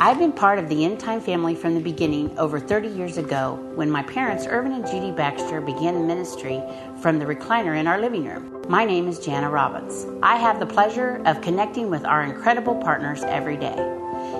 [0.00, 3.58] I've been part of the End Time family from the beginning over 30 years ago
[3.74, 6.62] when my parents, Irvin and Judy Baxter, began ministry
[7.00, 8.64] from the recliner in our living room.
[8.68, 10.06] My name is Jana Robbins.
[10.22, 13.97] I have the pleasure of connecting with our incredible partners every day.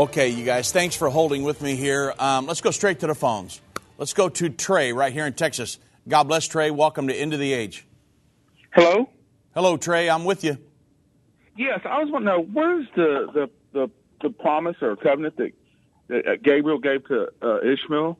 [0.00, 2.14] Okay, you guys, thanks for holding with me here.
[2.18, 3.60] Um, let's go straight to the phones.
[3.98, 5.78] Let's go to Trey right here in Texas.
[6.08, 6.70] God bless Trey.
[6.70, 7.86] Welcome to End of the Age.
[8.70, 9.10] Hello.
[9.54, 10.08] Hello, Trey.
[10.08, 10.56] I'm with you.
[11.54, 13.90] Yes, I was wondering where's the the the,
[14.22, 15.52] the promise or covenant that,
[16.08, 18.18] that uh, Gabriel gave to uh, Ishmael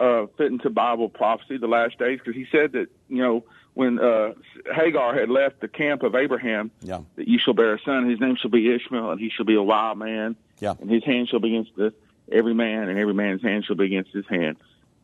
[0.00, 2.18] uh, fit into Bible prophecy, the last days?
[2.18, 4.32] Because he said that you know when uh,
[4.74, 7.02] Hagar had left the camp of Abraham, Yeah.
[7.14, 8.10] that you shall bear a son.
[8.10, 10.34] His name shall be Ishmael, and he shall be a wild man.
[10.60, 10.74] Yeah.
[10.80, 11.92] And his hand shall be against the
[12.30, 14.56] every man, and every man's hand shall be against his hand.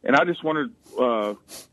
[0.05, 1.31] And I just wondered, uh,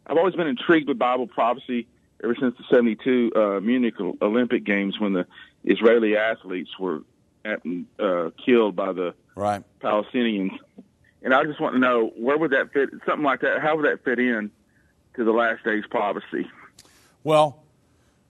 [0.08, 1.88] I've always been intrigued with Bible prophecy
[2.24, 5.28] ever since the 72 uh, Munich Olympic Games when the
[5.64, 7.02] Israeli athletes were
[7.46, 7.62] at,
[8.00, 9.64] uh, killed by the right.
[9.82, 10.58] Palestinians.
[11.22, 13.86] And I just want to know where would that fit, something like that, how would
[13.86, 14.52] that fit in
[15.16, 16.50] to the last days prophecy?
[17.24, 17.64] Well,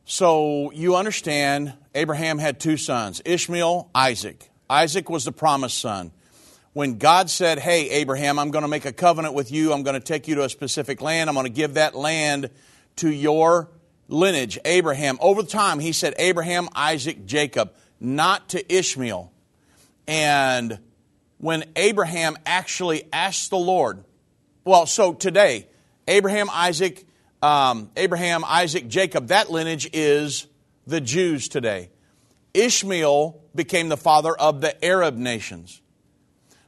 [0.05, 4.49] so you understand Abraham had two sons, Ishmael, Isaac.
[4.73, 6.11] Isaac was the promised son.
[6.73, 9.93] When God said, Hey, Abraham, I'm going to make a covenant with you, I'm going
[9.93, 12.49] to take you to a specific land, I'm going to give that land
[12.95, 13.69] to your
[14.07, 15.19] lineage, Abraham.
[15.21, 19.31] Over time, he said Abraham, Isaac, Jacob, not to Ishmael.
[20.07, 20.79] And
[21.37, 24.03] when Abraham actually asked the Lord,
[24.65, 25.67] well, so today,
[26.07, 27.05] Abraham, Isaac,
[27.43, 30.47] um, Abraham, Isaac, Jacob, that lineage is
[30.87, 31.91] the Jews today.
[32.55, 35.81] Ishmael became the father of the Arab nations.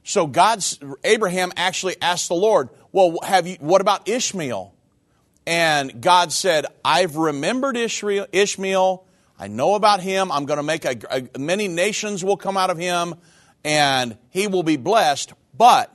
[0.04, 4.72] So God's Abraham actually asked the Lord, "Well, have you what about Ishmael?"
[5.46, 8.26] And God said, "I've remembered Ishmael.
[8.32, 9.04] Ishmael.
[9.38, 10.32] I know about him.
[10.32, 13.16] I'm going to make a, a many nations will come out of him,
[13.64, 15.32] and he will be blessed.
[15.56, 15.92] But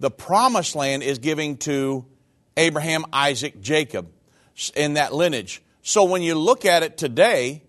[0.00, 2.04] the promised land is giving to
[2.56, 4.10] Abraham, Isaac, Jacob
[4.74, 5.62] in that lineage.
[5.82, 7.62] So when you look at it today,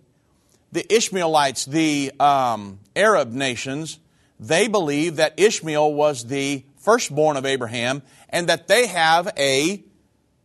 [0.74, 4.00] the Ishmaelites, the um, Arab nations,
[4.40, 9.84] they believe that Ishmael was the firstborn of Abraham and that they have a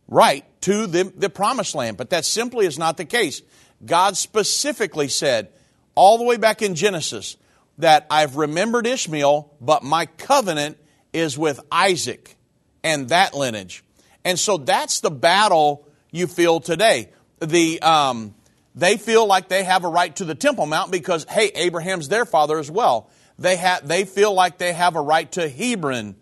[0.07, 1.97] right to the, the promised land.
[1.97, 3.41] But that simply is not the case.
[3.83, 5.49] God specifically said,
[5.95, 7.35] all the way back in Genesis,
[7.79, 10.77] that I've remembered Ishmael, but my covenant
[11.11, 12.35] is with Isaac
[12.83, 13.83] and that lineage.
[14.23, 17.09] And so that's the battle you feel today.
[17.39, 18.35] The, um,
[18.75, 22.25] they feel like they have a right to the Temple Mount because, hey, Abraham's their
[22.25, 23.09] father as well.
[23.37, 26.15] They, ha- they feel like they have a right to Hebron,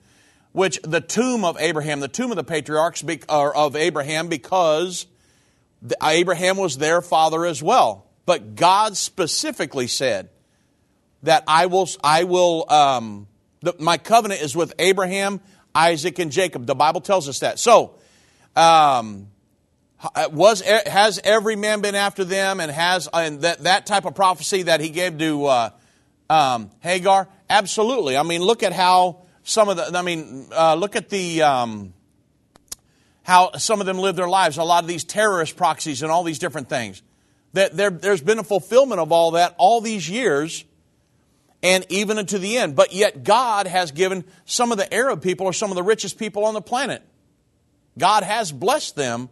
[0.51, 5.07] which the tomb of Abraham, the tomb of the patriarchs be- of Abraham, because
[6.01, 8.05] Abraham was their father as well.
[8.25, 10.29] But God specifically said
[11.23, 13.27] that I will, I will, um,
[13.61, 15.41] the, my covenant is with Abraham,
[15.73, 16.65] Isaac, and Jacob.
[16.65, 17.59] The Bible tells us that.
[17.59, 17.95] So,
[18.55, 19.27] um,
[20.31, 24.63] was has every man been after them, and has and that that type of prophecy
[24.63, 25.69] that he gave to uh,
[26.29, 27.27] um, Hagar?
[27.49, 28.17] Absolutely.
[28.17, 29.97] I mean, look at how some of the.
[29.97, 31.41] I mean, uh, look at the.
[31.41, 31.93] Um,
[33.27, 36.23] how some of them live their lives, a lot of these terrorist proxies and all
[36.23, 37.03] these different things.
[37.51, 40.63] That there, there's been a fulfillment of all that all these years
[41.61, 42.77] and even unto the end.
[42.77, 46.17] But yet, God has given some of the Arab people are some of the richest
[46.17, 47.01] people on the planet.
[47.97, 49.29] God has blessed them,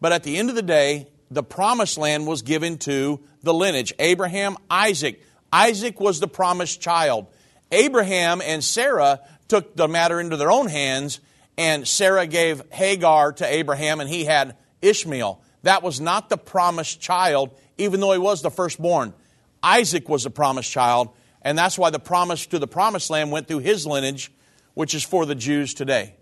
[0.00, 3.92] but at the end of the day, the promised land was given to the lineage
[3.98, 5.22] Abraham, Isaac.
[5.52, 7.26] Isaac was the promised child.
[7.72, 11.20] Abraham and Sarah took the matter into their own hands
[11.58, 15.40] and Sarah gave Hagar to Abraham, and he had Ishmael.
[15.62, 19.14] That was not the promised child, even though he was the firstborn.
[19.62, 21.10] Isaac was the promised child,
[21.42, 24.30] and that's why the promise to the promised land went through his lineage,
[24.74, 26.14] which is for the Jews today.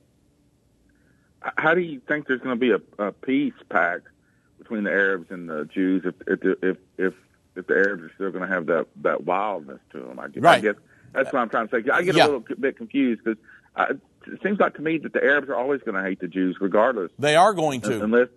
[1.57, 4.09] How do you think there's going to be a, a peace pact
[4.59, 7.14] between the Arabs and the Jews if if if if,
[7.57, 10.18] if the Arabs are still going to have that that wildness to them?
[10.18, 10.59] I guess, right.
[10.59, 10.74] I guess
[11.12, 11.90] that's what I'm trying to say.
[11.90, 12.24] I get yeah.
[12.24, 13.38] a little bit confused because
[14.26, 16.57] it seems like to me that the Arabs are always going to hate the Jews,
[16.61, 17.11] regardless.
[17.18, 18.28] They are going to, unless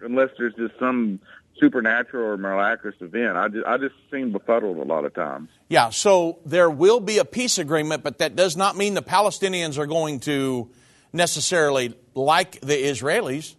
[0.00, 1.20] unless there's just some
[1.58, 3.36] supernatural or miraculous event.
[3.36, 5.48] I just, I just seem befuddled a lot of times.
[5.68, 9.76] Yeah, so there will be a peace agreement, but that does not mean the Palestinians
[9.76, 10.70] are going to
[11.12, 13.54] necessarily like the Israelis.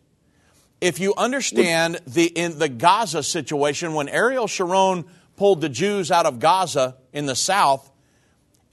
[0.82, 6.26] If you understand the in the Gaza situation, when Ariel Sharon pulled the Jews out
[6.26, 7.90] of Gaza in the south,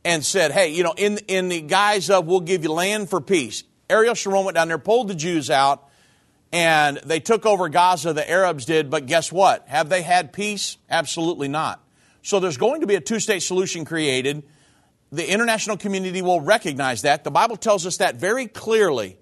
[0.07, 3.20] and said, hey, you know, in, in the guise of we'll give you land for
[3.20, 3.64] peace.
[3.91, 5.89] Ariel Sharon went down there, pulled the Jews out,
[6.53, 9.66] and they took over Gaza, the Arabs did, but guess what?
[9.66, 10.77] Have they had peace?
[10.89, 11.83] Absolutely not.
[12.22, 14.45] So there's going to be a two state solution created.
[15.12, 17.24] The international community will recognize that.
[17.24, 19.16] The Bible tells us that very clearly.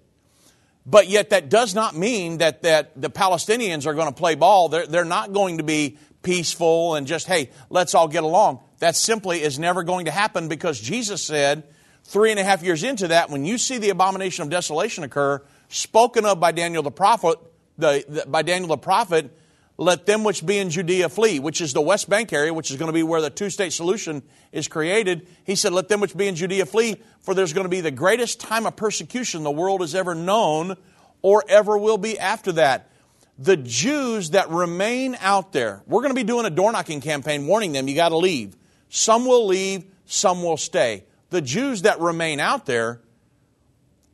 [0.86, 4.68] But yet, that does not mean that, that the Palestinians are going to play ball.
[4.68, 8.60] They're, they're not going to be peaceful and just, hey, let's all get along.
[8.80, 11.64] That simply is never going to happen because Jesus said,
[12.04, 15.42] three and a half years into that, when you see the abomination of desolation occur,
[15.68, 17.38] spoken of by Daniel the prophet,
[17.78, 19.36] the, the, by Daniel the prophet,
[19.76, 22.76] let them which be in Judea flee, which is the West Bank area, which is
[22.76, 24.22] going to be where the two state solution
[24.52, 25.26] is created.
[25.44, 27.90] He said, Let them which be in Judea flee, for there's going to be the
[27.90, 30.76] greatest time of persecution the world has ever known
[31.22, 32.90] or ever will be after that.
[33.36, 37.48] The Jews that remain out there, we're going to be doing a door knocking campaign
[37.48, 38.56] warning them, you got to leave.
[38.90, 41.04] Some will leave, some will stay.
[41.30, 43.00] The Jews that remain out there,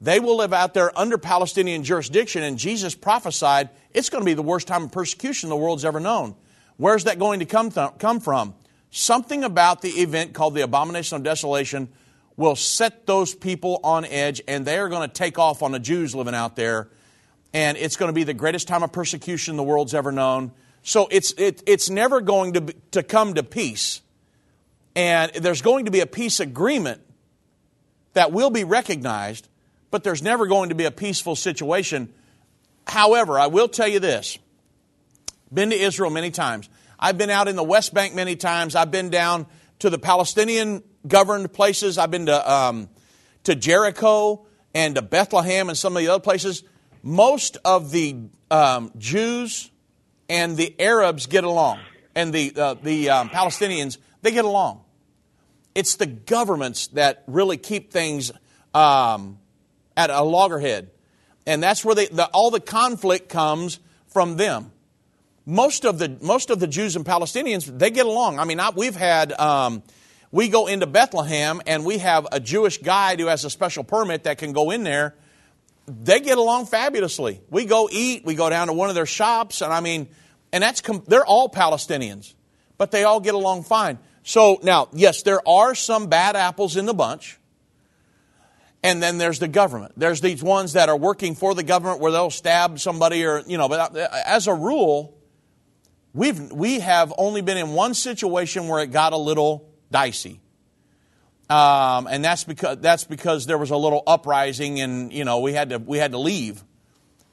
[0.00, 4.34] they will live out there under Palestinian jurisdiction, and Jesus prophesied it's going to be
[4.34, 6.34] the worst time of persecution the world's ever known.
[6.76, 8.54] Where's that going to come, th- come from?
[8.90, 11.88] Something about the event called the Abomination of Desolation
[12.36, 15.78] will set those people on edge, and they are going to take off on the
[15.78, 16.88] Jews living out there,
[17.52, 20.52] and it's going to be the greatest time of persecution the world's ever known.
[20.82, 24.00] So it's, it, it's never going to, be, to come to peace.
[24.96, 27.02] And there's going to be a peace agreement
[28.14, 29.48] that will be recognized,
[29.90, 32.12] but there's never going to be a peaceful situation.
[32.90, 34.36] However, I will tell you this
[35.52, 36.68] been to Israel many times.
[36.98, 38.74] I've been out in the West Bank many times.
[38.74, 39.46] I've been down
[39.78, 41.98] to the Palestinian governed places.
[41.98, 42.88] I've been to, um,
[43.44, 46.64] to Jericho and to Bethlehem and some of the other places.
[47.00, 48.16] Most of the
[48.50, 49.70] um, Jews
[50.28, 51.78] and the Arabs get along,
[52.16, 54.82] and the, uh, the um, Palestinians, they get along.
[55.76, 58.32] It's the governments that really keep things
[58.74, 59.38] um,
[59.96, 60.89] at a loggerhead.
[61.46, 64.72] And that's where they, the, all the conflict comes from them.
[65.46, 68.38] Most of the, most of the Jews and Palestinians, they get along.
[68.38, 69.82] I mean, I, we've had, um,
[70.30, 74.24] we go into Bethlehem and we have a Jewish guide who has a special permit
[74.24, 75.16] that can go in there.
[75.86, 77.40] They get along fabulously.
[77.50, 80.08] We go eat, we go down to one of their shops, and I mean,
[80.52, 82.34] and that's, they're all Palestinians,
[82.78, 83.98] but they all get along fine.
[84.22, 87.39] So now, yes, there are some bad apples in the bunch.
[88.82, 89.92] And then there's the government.
[89.96, 93.58] There's these ones that are working for the government where they'll stab somebody or, you
[93.58, 95.18] know, but as a rule,
[96.14, 100.40] we've, we have only been in one situation where it got a little dicey.
[101.50, 105.52] Um, and that's because, that's because there was a little uprising and, you know, we
[105.52, 106.64] had to, we had to leave.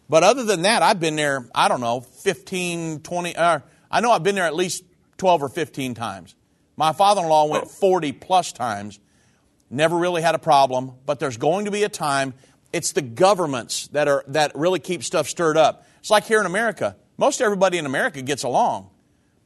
[0.10, 3.60] But other than that, I've been there, I don't know, 15, 20, uh,
[3.92, 4.84] I know I've been there at least
[5.18, 6.36] 12 or 15 times.
[6.76, 9.00] My father in law went 40 plus times
[9.70, 12.34] never really had a problem, but there's going to be a time.
[12.74, 15.86] It's the governments that are that really keep stuff stirred up.
[16.00, 16.96] It's like here in America.
[17.18, 18.90] Most everybody in America gets along,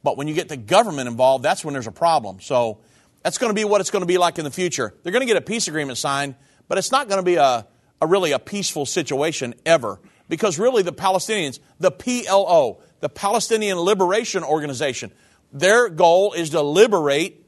[0.02, 2.40] but when you get the government involved, that's when there's a problem.
[2.40, 2.80] So
[3.22, 4.94] that's going to be what it's going to be like in the future.
[5.02, 6.34] They're going to get a peace agreement signed,
[6.68, 7.66] but it's not going to be a,
[8.00, 14.42] a really a peaceful situation ever because really the Palestinians, the PLO, the Palestinian Liberation
[14.44, 15.12] Organization,
[15.52, 17.41] their goal is to liberate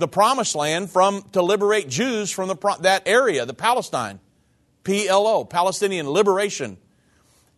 [0.00, 4.18] the promised land from to liberate Jews from the, that area, the Palestine.
[4.84, 6.78] PLO, Palestinian Liberation.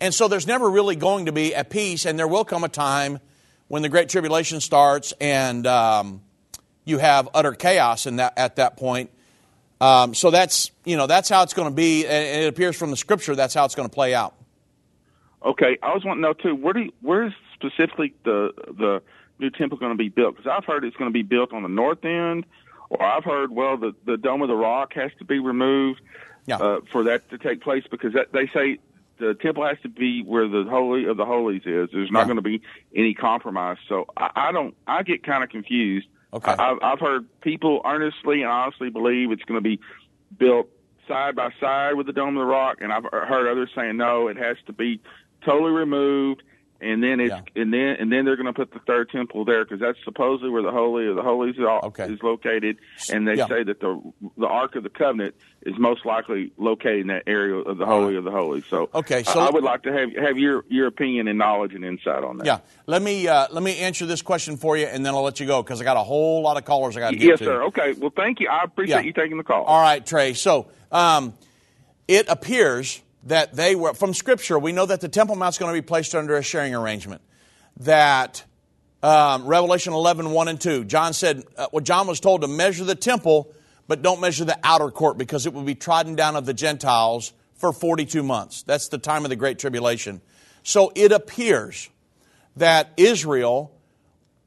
[0.01, 2.69] And so there's never really going to be a peace, and there will come a
[2.69, 3.21] time
[3.69, 6.21] when the Great Tribulation starts and um,
[6.85, 9.11] you have utter chaos in that, at that point.
[9.81, 12.91] Um, so that's, you know, that's how it's going to be, and it appears from
[12.91, 14.35] the Scripture that's how it's going to play out.
[15.45, 16.55] Okay, I was wanting to know too.
[16.55, 19.03] Where do you, where's specifically the the
[19.43, 20.37] new temple going to be built?
[20.37, 22.47] Because I've heard it's going to be built on the north end,
[22.89, 26.01] or I've heard well the the dome of the rock has to be removed
[26.47, 26.57] yeah.
[26.57, 28.79] uh, for that to take place because that, they say
[29.19, 31.91] the temple has to be where the holy of the holies is.
[31.93, 32.25] There's not yeah.
[32.25, 32.63] going to be
[32.95, 33.79] any compromise.
[33.89, 34.75] So I, I don't.
[34.87, 36.09] I get kind of confused.
[36.33, 36.55] Okay.
[36.59, 39.81] I, I've heard people earnestly and honestly believe it's going to be
[40.39, 40.69] built
[41.07, 44.29] side by side with the dome of the rock, and I've heard others saying no,
[44.29, 45.01] it has to be
[45.45, 46.43] totally removed
[46.83, 47.63] and then it's yeah.
[47.63, 50.51] and then and then they're going to put the third temple there because that's supposedly
[50.51, 52.13] where the holy of the holies okay.
[52.13, 52.79] is located,
[53.11, 53.47] and they yeah.
[53.47, 57.55] say that the the ark of the covenant is most likely located in that area
[57.55, 58.17] of the holy right.
[58.17, 58.65] of the holies.
[58.67, 61.75] So okay, so I, I, would like to have have your your opinion and knowledge
[61.75, 62.47] and insight on that.
[62.47, 65.39] Yeah, let me uh, let me answer this question for you, and then I'll let
[65.39, 67.39] you go because I got a whole lot of callers I got to get yes,
[67.39, 67.45] to.
[67.45, 67.63] Yes, sir.
[67.65, 68.49] Okay, well, thank you.
[68.49, 69.03] I appreciate yeah.
[69.03, 69.65] you taking the call.
[69.65, 70.35] All right, Trey.
[70.35, 71.35] So um,
[72.09, 74.59] it appears that they were from Scripture.
[74.59, 77.23] We know that the Temple Mount is going to be placed under a sharing arrangement
[77.79, 78.45] that
[79.03, 82.85] um, Revelation 11, 1 and 2, John said, uh, well, John was told to measure
[82.85, 83.53] the temple,
[83.89, 87.33] but don't measure the outer court because it will be trodden down of the Gentiles
[87.57, 88.63] for 42 months.
[88.63, 90.21] That's the time of the Great Tribulation.
[90.63, 91.91] So it appears
[92.57, 93.73] that Israel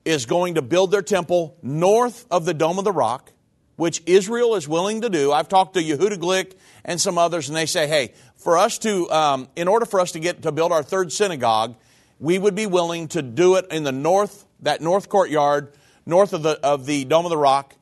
[0.06, 3.34] is going to build their temple north of the Dome of the Rock,
[3.76, 5.34] which Israel is willing to do.
[5.34, 6.54] I've talked to Yehuda Glick
[6.86, 8.14] and some others, and they say, hey,
[8.46, 11.76] for us to, um, in order for us to get to build our third synagogue,
[12.20, 15.74] we would be willing to do it in the north, that north courtyard,
[16.06, 17.74] north of the, of the Dome of the Rock,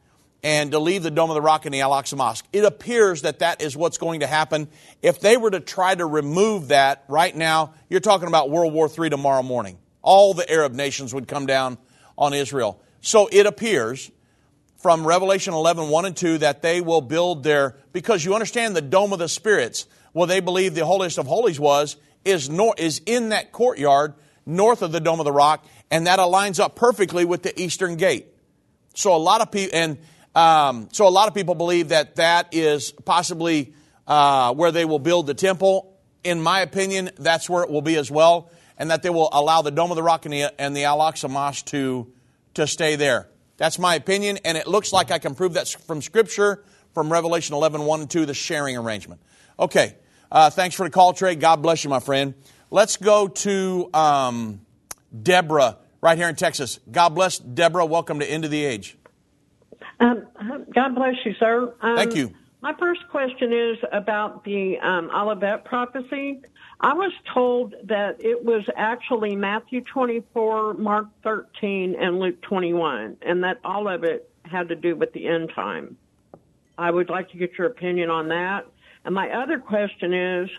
[0.41, 2.47] and to leave the Dome of the Rock in the Al Aqsa Mosque.
[2.53, 4.69] It appears that that is what's going to happen.
[5.01, 8.89] If they were to try to remove that right now, you're talking about World War
[8.89, 9.77] III tomorrow morning.
[10.01, 11.77] All the Arab nations would come down
[12.17, 12.81] on Israel.
[13.01, 14.09] So it appears
[14.77, 18.81] from Revelation 11, 1 and 2, that they will build their, because you understand the
[18.81, 23.01] Dome of the Spirits, well, they believe the holiest of holies was, is, nor, is
[23.05, 24.13] in that courtyard
[24.45, 27.95] north of the Dome of the Rock, and that aligns up perfectly with the Eastern
[27.95, 28.27] Gate.
[28.93, 29.97] So a lot of people, and
[30.35, 33.73] um, so a lot of people believe that that is possibly
[34.07, 35.97] uh, where they will build the temple.
[36.23, 39.61] In my opinion, that's where it will be as well, and that they will allow
[39.61, 42.11] the Dome of the Rock and the, and the Al Aqsa Mosque to,
[42.55, 43.29] to stay there.
[43.57, 47.55] That's my opinion, and it looks like I can prove that from Scripture, from Revelation
[47.55, 49.21] 11 1 and 2, the sharing arrangement.
[49.59, 49.95] Okay,
[50.33, 51.35] uh, thanks for the call, Trey.
[51.35, 52.33] God bless you, my friend.
[52.71, 54.61] Let's go to um,
[55.21, 56.79] Deborah right here in Texas.
[56.91, 57.85] God bless Deborah.
[57.85, 58.97] Welcome to End of the Age.
[59.99, 60.25] Um,
[60.73, 61.73] God bless you, sir.
[61.81, 62.33] Um, Thank you.
[62.61, 66.41] My first question is about the um, Olivet prophecy.
[66.79, 73.43] I was told that it was actually Matthew 24, Mark 13, and Luke 21, and
[73.43, 75.95] that all of it had to do with the end time.
[76.77, 78.65] I would like to get your opinion on that.
[79.05, 80.49] And my other question is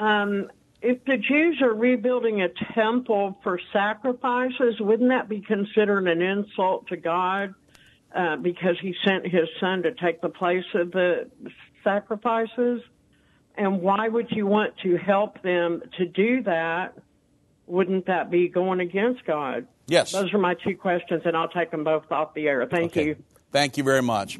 [0.00, 6.20] um, if the Jews are rebuilding a temple for sacrifices, wouldn't that be considered an
[6.20, 7.54] insult to God
[8.14, 11.30] uh, because he sent his son to take the place of the
[11.82, 12.82] sacrifices?
[13.56, 16.98] And why would you want to help them to do that?
[17.66, 19.66] Wouldn't that be going against God?
[19.86, 20.12] Yes.
[20.12, 22.66] Those are my two questions, and I'll take them both off the air.
[22.66, 23.06] Thank Okay.
[23.06, 23.16] you.
[23.52, 24.38] Thank you very much.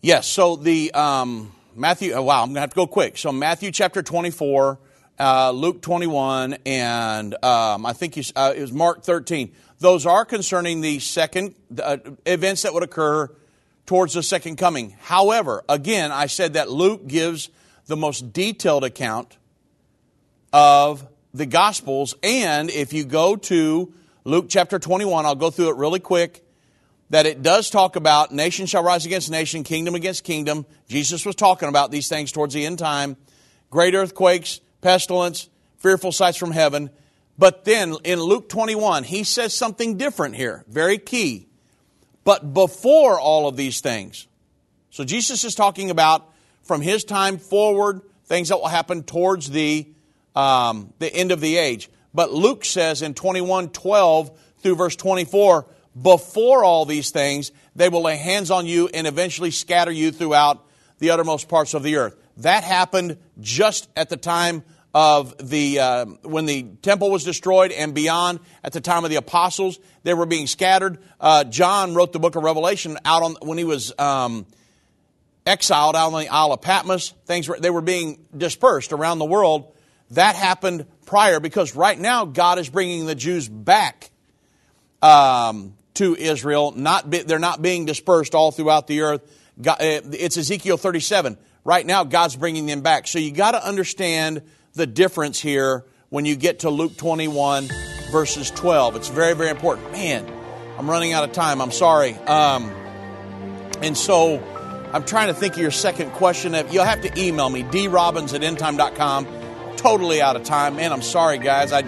[0.00, 3.16] Yes, so the um, Matthew, oh, wow, I'm going to have to go quick.
[3.16, 4.78] So Matthew chapter 24,
[5.18, 9.52] uh, Luke 21, and um, I think uh, it was Mark 13.
[9.78, 11.96] Those are concerning the second uh,
[12.26, 13.30] events that would occur
[13.86, 14.96] towards the second coming.
[15.00, 17.48] However, again, I said that Luke gives
[17.86, 19.38] the most detailed account
[20.52, 22.14] of the Gospels.
[22.22, 23.94] And if you go to
[24.24, 26.44] Luke chapter 21, I'll go through it really quick,
[27.12, 30.64] that it does talk about nation shall rise against nation, kingdom against kingdom.
[30.88, 33.16] Jesus was talking about these things towards the end time
[33.68, 36.90] great earthquakes, pestilence, fearful sights from heaven.
[37.38, 41.48] But then in Luke 21, he says something different here, very key.
[42.24, 44.26] But before all of these things,
[44.90, 46.32] so Jesus is talking about
[46.62, 49.86] from his time forward, things that will happen towards the,
[50.34, 51.90] um, the end of the age.
[52.14, 55.66] But Luke says in 21 12 through verse 24,
[56.00, 60.66] before all these things, they will lay hands on you and eventually scatter you throughout
[60.98, 62.16] the uttermost parts of the earth.
[62.38, 64.64] That happened just at the time
[64.94, 68.40] of the uh, when the temple was destroyed and beyond.
[68.62, 70.98] At the time of the apostles, they were being scattered.
[71.20, 73.92] Uh, John wrote the book of Revelation out on when he was.
[73.98, 74.46] Um,
[75.46, 77.14] exiled out on the Isle of Patmos.
[77.26, 79.74] Things were, they were being dispersed around the world.
[80.10, 84.10] That happened prior because right now God is bringing the Jews back
[85.00, 86.72] um, to Israel.
[86.72, 89.20] Not be, they're not being dispersed all throughout the earth.
[89.60, 91.36] God, uh, it's Ezekiel 37.
[91.64, 93.06] Right now God's bringing them back.
[93.06, 94.42] So you got to understand
[94.74, 97.68] the difference here when you get to Luke 21
[98.10, 98.96] verses 12.
[98.96, 99.92] It's very very important.
[99.92, 100.26] Man,
[100.78, 101.60] I'm running out of time.
[101.60, 102.14] I'm sorry.
[102.14, 102.70] Um,
[103.82, 104.42] and so
[104.92, 106.54] I'm trying to think of your second question.
[106.70, 109.26] You'll have to email me, drobbins at endtime.com.
[109.76, 110.76] Totally out of time.
[110.76, 111.72] Man, I'm sorry, guys.
[111.72, 111.82] I,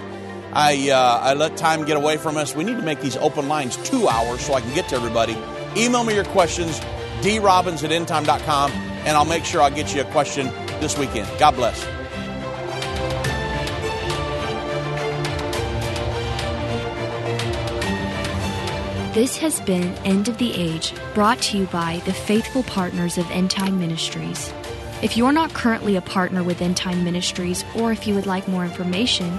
[0.55, 2.55] I, uh, I let time get away from us.
[2.55, 5.37] We need to make these open lines two hours so I can get to everybody.
[5.77, 6.79] Email me your questions,
[7.21, 10.47] drobbins at endtime.com, and I'll make sure I'll get you a question
[10.81, 11.29] this weekend.
[11.39, 11.85] God bless.
[19.15, 23.31] This has been End of the Age, brought to you by the faithful partners of
[23.31, 24.53] End Time Ministries.
[25.03, 28.49] If you're not currently a partner with End Time Ministries, or if you would like
[28.49, 29.39] more information,